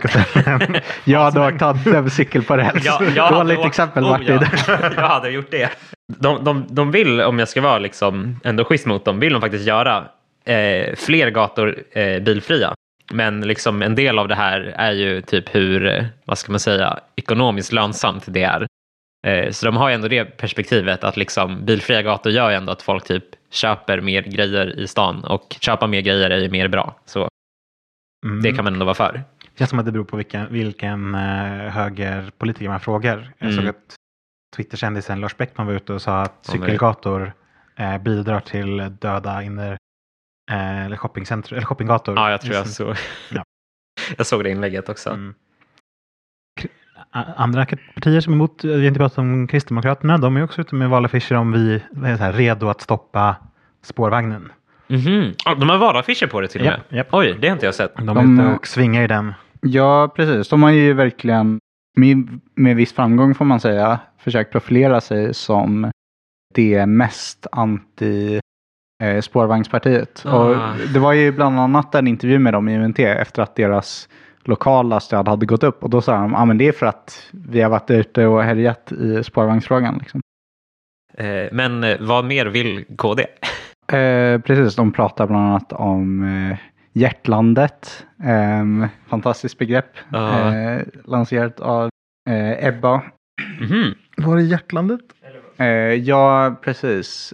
[1.04, 2.84] Jag hade åkt tandemcykel på räls.
[2.84, 4.40] Ja, jag Dåligt hade åkt- exempel oh, Martin.
[4.66, 4.78] ja.
[4.96, 5.70] jag hade gjort det.
[6.18, 9.40] De, de, de vill, om jag ska vara liksom ändå schysst mot dem, vill de
[9.42, 10.04] faktiskt göra
[10.46, 12.74] eh, fler gator eh, bilfria.
[13.12, 16.60] Men liksom en del av det här är ju typ hur, eh, vad ska man
[16.60, 18.66] säga, ekonomiskt lönsamt det är.
[19.26, 22.72] Eh, så de har ju ändå det perspektivet att liksom bilfria gator gör ju ändå
[22.72, 26.68] att folk typ köper mer grejer i stan och köpa mer grejer är ju mer
[26.68, 27.00] bra.
[27.04, 27.28] Så
[28.26, 28.42] Mm.
[28.42, 29.12] det kan man ändå vara för.
[29.52, 31.20] Det känns som att det beror på vilken, vilken eh,
[31.70, 33.32] högerpolitiker man frågar.
[33.38, 33.56] Jag Mm.
[33.64, 33.94] såg att
[34.56, 37.32] Twitterkändisen Lars Bäckman var ute och sa att cykelgator
[38.00, 39.76] bidrar till döda inner
[40.50, 42.14] eh, eller, shoppingcentrum, eller shoppinggator.
[42.16, 42.94] Ja, jag tror jag såg,
[43.30, 43.42] Ja.
[44.16, 45.10] jag såg det inlägget också.
[45.10, 45.34] Mm.
[47.36, 50.74] Andra partier som är emot, vi har inte pratat om Kristdemokraterna, de är också ute
[50.74, 51.74] med valaffischer om vi
[52.04, 53.36] är här, redo att stoppa
[53.82, 54.52] spårvagnen.
[54.88, 55.34] Mhm.
[55.44, 56.72] Ja, de har valaffischer på det till och med.
[56.74, 57.08] Japp, japp.
[57.12, 57.96] Oj, det har inte jag sett.
[57.96, 59.34] De är De- ute och svingar i den.
[59.60, 60.48] Ja, precis.
[60.48, 61.60] De har ju verkligen
[61.96, 65.90] med, med viss framgång får man säga försökt profilera sig som
[66.54, 68.40] det mest anti
[69.02, 70.22] eh, spårvagnspartiet.
[70.26, 70.38] Ah.
[70.38, 70.56] Och
[70.94, 74.08] det var ju bland annat en intervju med dem i UNT efter att deras
[74.44, 76.86] lokala stöd hade gått upp och då sa de att ah, men det är för
[76.86, 79.98] att vi har varit ute och härjat i spårvagnsfrågan.
[79.98, 80.20] Liksom.
[81.14, 83.26] Eh, Men eh, vad mer vill KD?
[83.92, 86.58] Eh, precis, de pratar bland annat om eh,
[86.92, 88.06] hjärtlandet.
[88.24, 89.90] Eh, fantastiskt begrepp.
[90.12, 90.54] Ja.
[90.54, 91.90] Eh, lanserat av
[92.30, 93.02] eh, Ebba.
[93.60, 93.94] Mhm.
[94.16, 95.00] Var är hjärtlandet?
[95.56, 97.32] Eh, ja, precis.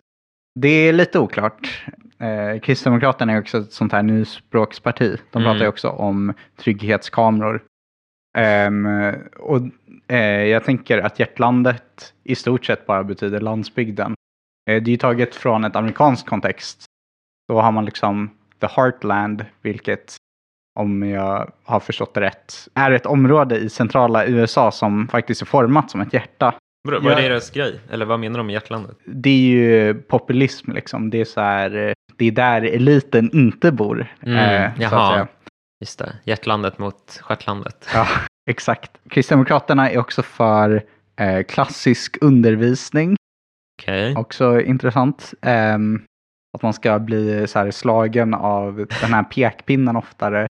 [0.55, 1.83] Det är lite oklart.
[2.19, 5.17] Eh, Kristdemokraterna är också ett sånt här nyspråksparti.
[5.31, 5.53] De Mm.
[5.53, 7.63] pratar ju också om trygghetskameror.
[8.39, 8.87] Ehm,
[9.39, 9.61] och
[10.09, 14.15] eh, jag tänker att hjärtlandet i stort sett bara betyder landsbygden.
[14.71, 16.85] Eh, det är ju taget från ett amerikanskt kontext.
[17.49, 18.31] Då har man liksom
[18.61, 20.17] the heartland, vilket
[20.81, 25.47] om jag har förstått det rätt, är ett område i centrala USA som faktiskt är
[25.47, 26.55] format som ett hjärta.
[26.85, 27.81] Vadå, Vad är deras grej?
[27.91, 28.97] Eller vad menar de med hjärtlandet?
[29.05, 31.11] det är ju populism liksom.
[31.11, 34.07] Det är så här, eh, det är där eliten inte bor.
[34.23, 35.27] Mm, eh, jaha.
[35.81, 37.89] Just det, hjärtlandet mot stjärtlandet.
[37.95, 38.07] Ja,
[38.51, 38.91] exakt.
[39.11, 40.83] Kristdemokraterna är också för
[41.21, 43.17] eh, klassisk undervisning.
[43.83, 44.17] Okej.
[44.17, 45.35] Också intressant.
[45.43, 46.03] Ehm,
[46.57, 50.47] att man ska bli så här slagen av den här pekpinnen oftare.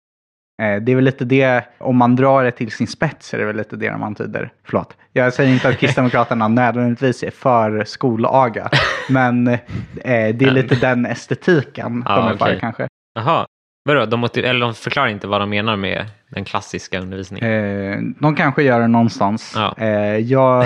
[0.63, 3.45] Eh, det är väl lite det, om man drar det till sin spets är det
[3.45, 4.53] väl lite det de antyder.
[4.65, 8.71] Förlåt, jag säger inte att Kristdemokraterna nödvändigtvis är för skolaga.
[9.09, 9.59] Men eh,
[10.05, 12.59] det är lite den estetiken de är för okej.
[12.61, 12.89] kanske.
[13.15, 13.47] Jaha.
[13.85, 17.51] Vadå, de, motiv- eller de förklarar inte vad de menar med den klassiska undervisningen?
[17.51, 19.53] Eh, de kanske gör det någonstans.
[19.57, 19.75] Ja.
[19.79, 20.65] Eh, jag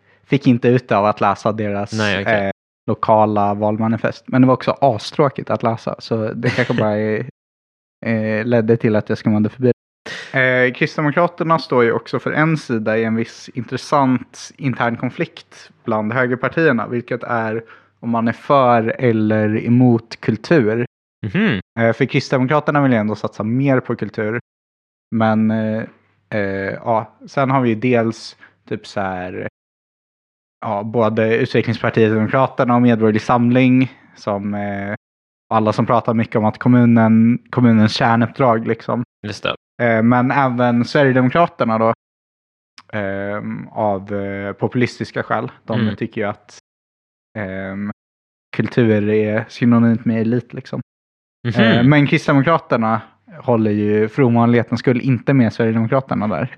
[0.26, 2.44] fick inte ut av att läsa deras Nej, okej.
[2.46, 2.50] eh,
[2.86, 4.24] lokala valmanifest.
[4.28, 5.94] Men det var också astråkigt att läsa.
[5.98, 7.26] Så det kanske bara är,
[8.06, 9.72] eh, ledde till att jag skummade förbi.
[10.32, 16.12] Eh, Kristdemokraterna står ju också för en sida i en viss intressant intern konflikt bland
[16.12, 16.86] högerpartierna.
[16.86, 17.64] Vilket är
[18.00, 20.86] om man är för eller emot kultur.
[21.26, 21.60] Mhm.
[21.80, 24.40] Eh, För Kristdemokraterna vill ju ändå satsa mer på kultur.
[25.10, 25.82] Men eh,
[26.30, 28.36] eh, ja, sen har vi ju dels
[28.68, 29.48] typ så här,
[30.60, 33.92] ja, både Utvecklingspartiet Demokraterna och Medborgerlig Samling.
[34.16, 34.94] Som eh,
[35.50, 39.02] alla som pratar mycket om att kommunen, kommunens kärnuppdrag liksom.
[39.26, 39.54] Just det.
[39.82, 41.92] Eh, men även Sverigedemokraterna då.
[42.92, 45.50] Eh, av eh, populistiska skäl.
[45.64, 45.96] De Mm.
[45.96, 46.58] tycker ju att
[47.38, 47.76] eh,
[48.56, 50.80] kultur är synonymt med elit liksom.
[51.48, 51.62] Mhm.
[51.64, 53.02] Eh, Men Kristdemokraterna
[53.42, 56.56] håller ju för ovanlighetens skull inte med Sverigedemokraterna där.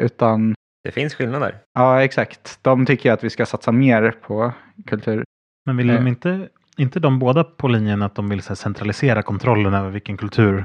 [0.00, 1.54] Utan, Det finns skillnader.
[1.74, 4.52] ja exakt, de tycker att vi ska satsa mer på
[4.86, 5.24] kultur.
[5.66, 9.22] Men vill de inte, inte de båda på linjen att de vill så här, centralisera
[9.22, 10.64] kontrollen över vilken kultur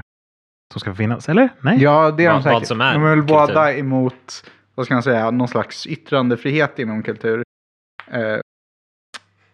[0.72, 1.28] som ska finnas?
[1.28, 1.48] Eller?
[1.60, 1.82] Nej?
[1.82, 2.66] Ja, det är de säkert.
[2.66, 3.34] som är de är väl kultur.
[3.34, 7.42] båda emot, vad ska man säga, någon slags yttrandefrihet inom kultur.
[8.10, 8.38] Eh,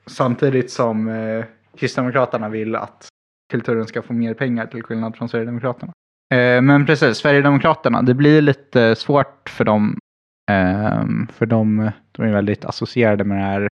[0.07, 1.45] samtidigt som eh,
[1.79, 3.09] Kristdemokraterna vill att
[3.53, 5.93] kulturen ska få mer pengar till skillnad från Sverigedemokraterna.
[6.35, 9.99] Eh, men precis, Sverigedemokraterna, det blir lite svårt för dem.
[10.51, 13.69] ehm, för de, de är väldigt associerade med det här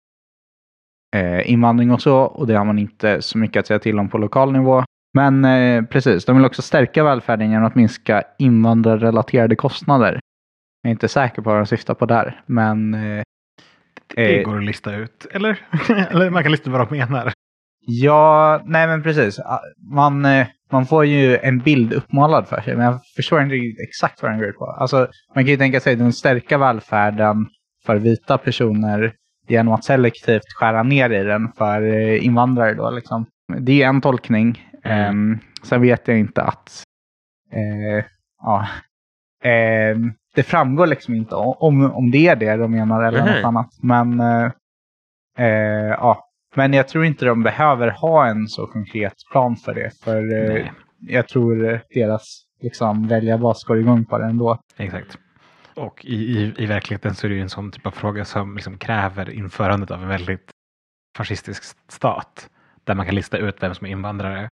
[1.17, 2.19] eh, invandring och så.
[2.19, 4.85] Och det har man inte så mycket att säga till om på lokal nivå.
[5.15, 10.21] Men eh, precis, de vill också stärka välfärden genom att minska invandrarrelaterade kostnader.
[10.83, 13.23] Jag är inte säker på vad de syftar på där, men eh,
[14.15, 15.27] Det eh, går att lista ut.
[15.31, 15.59] Eller?
[16.11, 17.33] eller man kan lista vad de menar.
[17.87, 19.41] Ja, nej men precis.
[19.95, 23.89] Man, eh, man får ju en bild uppmålad för sig, men jag förstår inte riktigt
[23.89, 24.67] exakt vad den går ut på.
[24.67, 27.47] Alltså, man kan ju tänka sig att de stärka välfärden
[27.87, 29.15] för vita personer
[29.51, 33.27] genom att selektivt skära ner i den för eh, invandrare då liksom.
[33.59, 34.67] Det är en tolkning.
[34.85, 34.99] Mm.
[35.09, 36.83] Ehm, sen vet jag inte att...
[37.53, 38.05] eh,
[38.43, 38.69] ja,
[39.45, 43.35] Ehm, det framgår liksom inte om, om det är det de menar eller Mhm.
[43.35, 43.69] något annat.
[43.83, 44.51] Men, eh,
[45.39, 46.27] eh, ja.
[46.57, 49.91] Men jag tror inte de behöver ha en så konkret plan för det.
[50.05, 50.67] För eh,
[51.09, 54.59] jag tror eh, deras liksom, väljarbas går igång på det ändå.
[54.77, 55.19] Exakt.
[55.75, 58.55] Och i, i, i verkligheten så är det ju en sån typ av fråga som
[58.57, 60.51] liksom kräver införandet av en väldigt
[61.17, 62.51] fascistisk stat.
[62.85, 64.49] Där man kan lista ut vem som är invandrare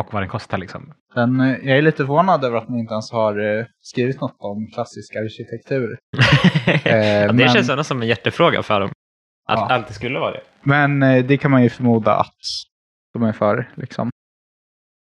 [0.00, 0.92] och vad den kostar liksom.
[1.14, 4.36] Men eh, jag är lite förvånad över att man inte ens har eh, skrivit något
[4.38, 5.98] om klassisk arkitektur.
[6.66, 6.92] ja,
[7.26, 8.90] det men- känns ändå som en hjärtefråga för dem.
[9.48, 9.68] Att Ja.
[9.74, 10.40] allt skulle vara det.
[10.62, 12.34] Men eh, det kan man ju förmoda att
[13.14, 13.70] de är för.
[13.74, 14.10] Liksom.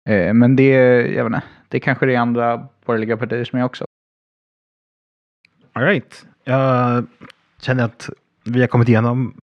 [0.08, 0.68] Eh, men det,
[1.14, 3.84] jag vet inte, det kanske det är andra borgerliga partier som är också.
[5.78, 6.26] All right.
[6.44, 7.06] Jag
[7.60, 8.10] känner att
[8.44, 9.38] vi har kommit igenom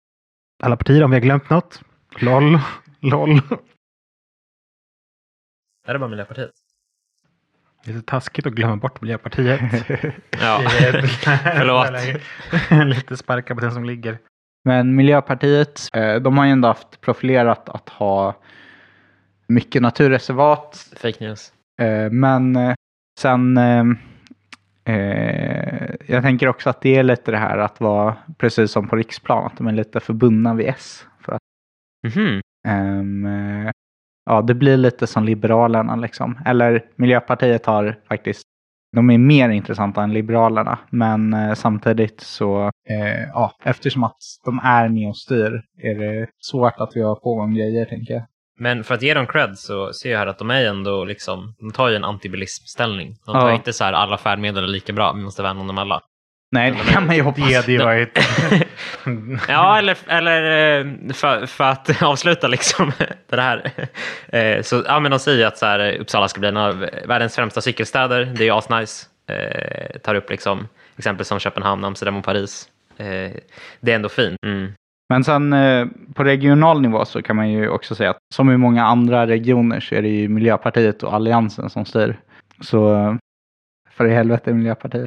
[0.62, 1.04] alla partier.
[1.04, 1.82] Om vi har glömt något.
[2.20, 2.58] LOL.
[3.00, 3.30] LOL.
[5.86, 6.50] Är det bara Miljöpartiet?
[7.84, 9.60] Lite taskigt att glömma bort Miljöpartiet.
[10.40, 10.62] Ja,
[11.56, 11.90] förlåt.
[12.86, 14.18] Lite sparka på den som ligger.
[14.64, 18.40] Men Miljöpartiet, eh, de har ju ändå haft profilerat att ha
[19.46, 20.94] mycket naturreservat.
[20.96, 21.52] Fake news.
[21.80, 22.74] Eh, men eh,
[23.20, 23.58] sen,
[24.86, 28.96] eh, jag tänker också att det är lite det här att vara, precis som på
[28.96, 31.06] riksplan, att de är lite förbundna vid S.
[31.20, 31.40] För att
[32.06, 32.40] Mhm.
[32.68, 33.70] Ehm, eh,
[34.26, 36.38] ja, det blir lite som Liberalerna liksom.
[36.46, 38.42] Eller Miljöpartiet har faktiskt,
[38.96, 40.78] de är mer intressanta än Liberalerna.
[40.90, 46.26] Men eh, samtidigt så, eh, ja, eftersom att de är med och styr är det
[46.38, 48.22] svårt att vi har pågående grejer tänker jag.
[48.58, 51.54] Men för att ge dem cred så ser jag här att de är ändå liksom,
[51.58, 53.16] de tar ju en antibilismställning.
[53.26, 53.54] De tar Ja.
[53.54, 56.00] inte så här alla färdmedel är lika bra, vi måste värna om dem alla.
[56.52, 57.66] Nej, det kan man ju hoppas.
[57.66, 58.18] Det ju varit...
[59.48, 60.42] Ja, eller, eller
[60.80, 62.92] eh, för, för att avsluta liksom
[63.28, 63.70] det här.
[64.28, 67.36] Eh, Så, ja, men de säger att så här, Uppsala ska bli en av världens
[67.36, 68.24] främsta cykelstäder.
[68.24, 69.06] Det är ju asnice.
[69.28, 72.68] Eh, tar upp liksom, exempel som Köpenhamn, Amsterdam och Paris.
[72.98, 73.30] Eh,
[73.80, 74.36] det är ändå fint.
[74.46, 74.72] Mm.
[75.08, 78.56] Men sen eh, på regional nivå så kan man ju också säga att som i
[78.56, 82.20] många andra regioner så är det ju Miljöpartiet och Alliansen som styr.
[82.60, 83.14] Så eh,
[83.90, 85.06] för i helvete Miljöpartiet.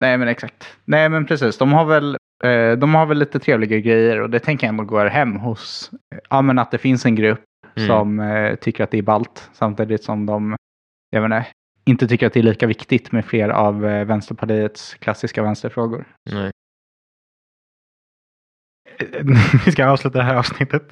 [0.00, 0.76] Nej men exakt.
[0.84, 4.38] Nej men precis, de har väl, eh, de har väl lite trevliga grejer och det
[4.38, 5.90] tänker jag ändå går hem hos,
[6.30, 7.40] ja men att det finns en grupp
[7.76, 7.88] Mm.
[7.88, 10.56] som eh, tycker att det är ballt samtidigt som de,
[11.10, 11.46] jag vet inte,
[11.84, 16.04] inte tycker att det är lika viktigt med fler av Vänsterpartiets klassiska vänsterfrågor.
[16.30, 16.50] Nej.
[19.66, 20.82] Vi ska avsluta det här avsnittet.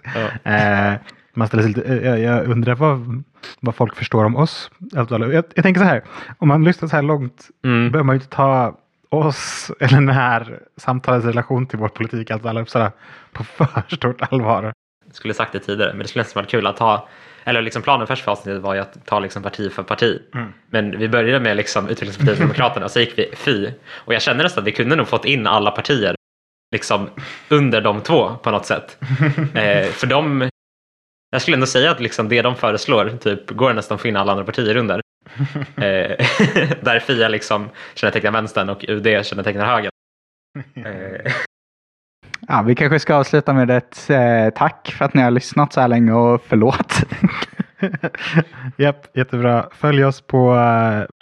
[0.45, 0.51] Ja.
[0.53, 0.95] Eh,
[1.35, 3.23] man ställer sig lite, eh, jag, jag undrar vad,
[3.61, 4.71] vad folk förstår om oss.
[4.97, 6.03] Alltså, Jag, jag tänker så här,
[6.39, 7.91] om man lyssnar så här långt Mm.
[7.91, 8.79] behöver man ju inte ta
[9.09, 12.93] oss eller den här samtalets relation till vår politik, alltså alla Uppsala,
[13.33, 13.45] på
[13.85, 14.73] för stort allvar.
[15.07, 17.09] Jag skulle sagt det tidigare, men det skulle nästan varit kul att ta
[17.45, 20.19] eller liksom planen först för avsnittet var ju att ta liksom parti för parti.
[20.35, 20.53] Mm.
[20.71, 23.69] Men vi började med liksom Utvecklingspartiet och Demokraterna och så gick vi Fy.
[23.95, 26.15] Och jag känner nästan att vi kunde nog fått in alla partier
[26.73, 27.11] liksom
[27.49, 28.99] under de två på något sätt.
[29.55, 30.51] eh, för de,
[31.31, 34.33] jag skulle ändå säga att liksom det de föreslår typ, går nästan att in alla
[34.33, 34.95] andra partier under.
[35.77, 36.17] eh,
[36.81, 39.93] där Fia liksom kännetecknar vänstern och UD kännetecknar högern.
[40.75, 41.33] Eh,
[42.49, 45.81] Ja, vi kanske ska avsluta med ett eh, tack för att ni har lyssnat så
[45.81, 47.05] här länge och förlåt.
[48.77, 49.69] Japp, jättebra.
[49.73, 50.55] Följ oss på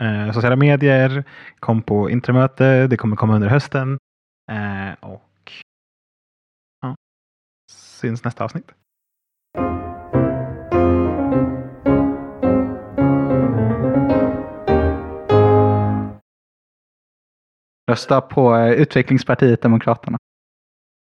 [0.02, 1.24] eh, sociala medier.
[1.58, 2.86] Kom på intramöte.
[2.86, 3.98] Det kommer komma under hösten.
[4.52, 5.22] Eh, och
[8.00, 8.72] syns nästa avsnitt.
[17.90, 20.18] Rösta på eh, Utvecklingspartiet Demokraterna.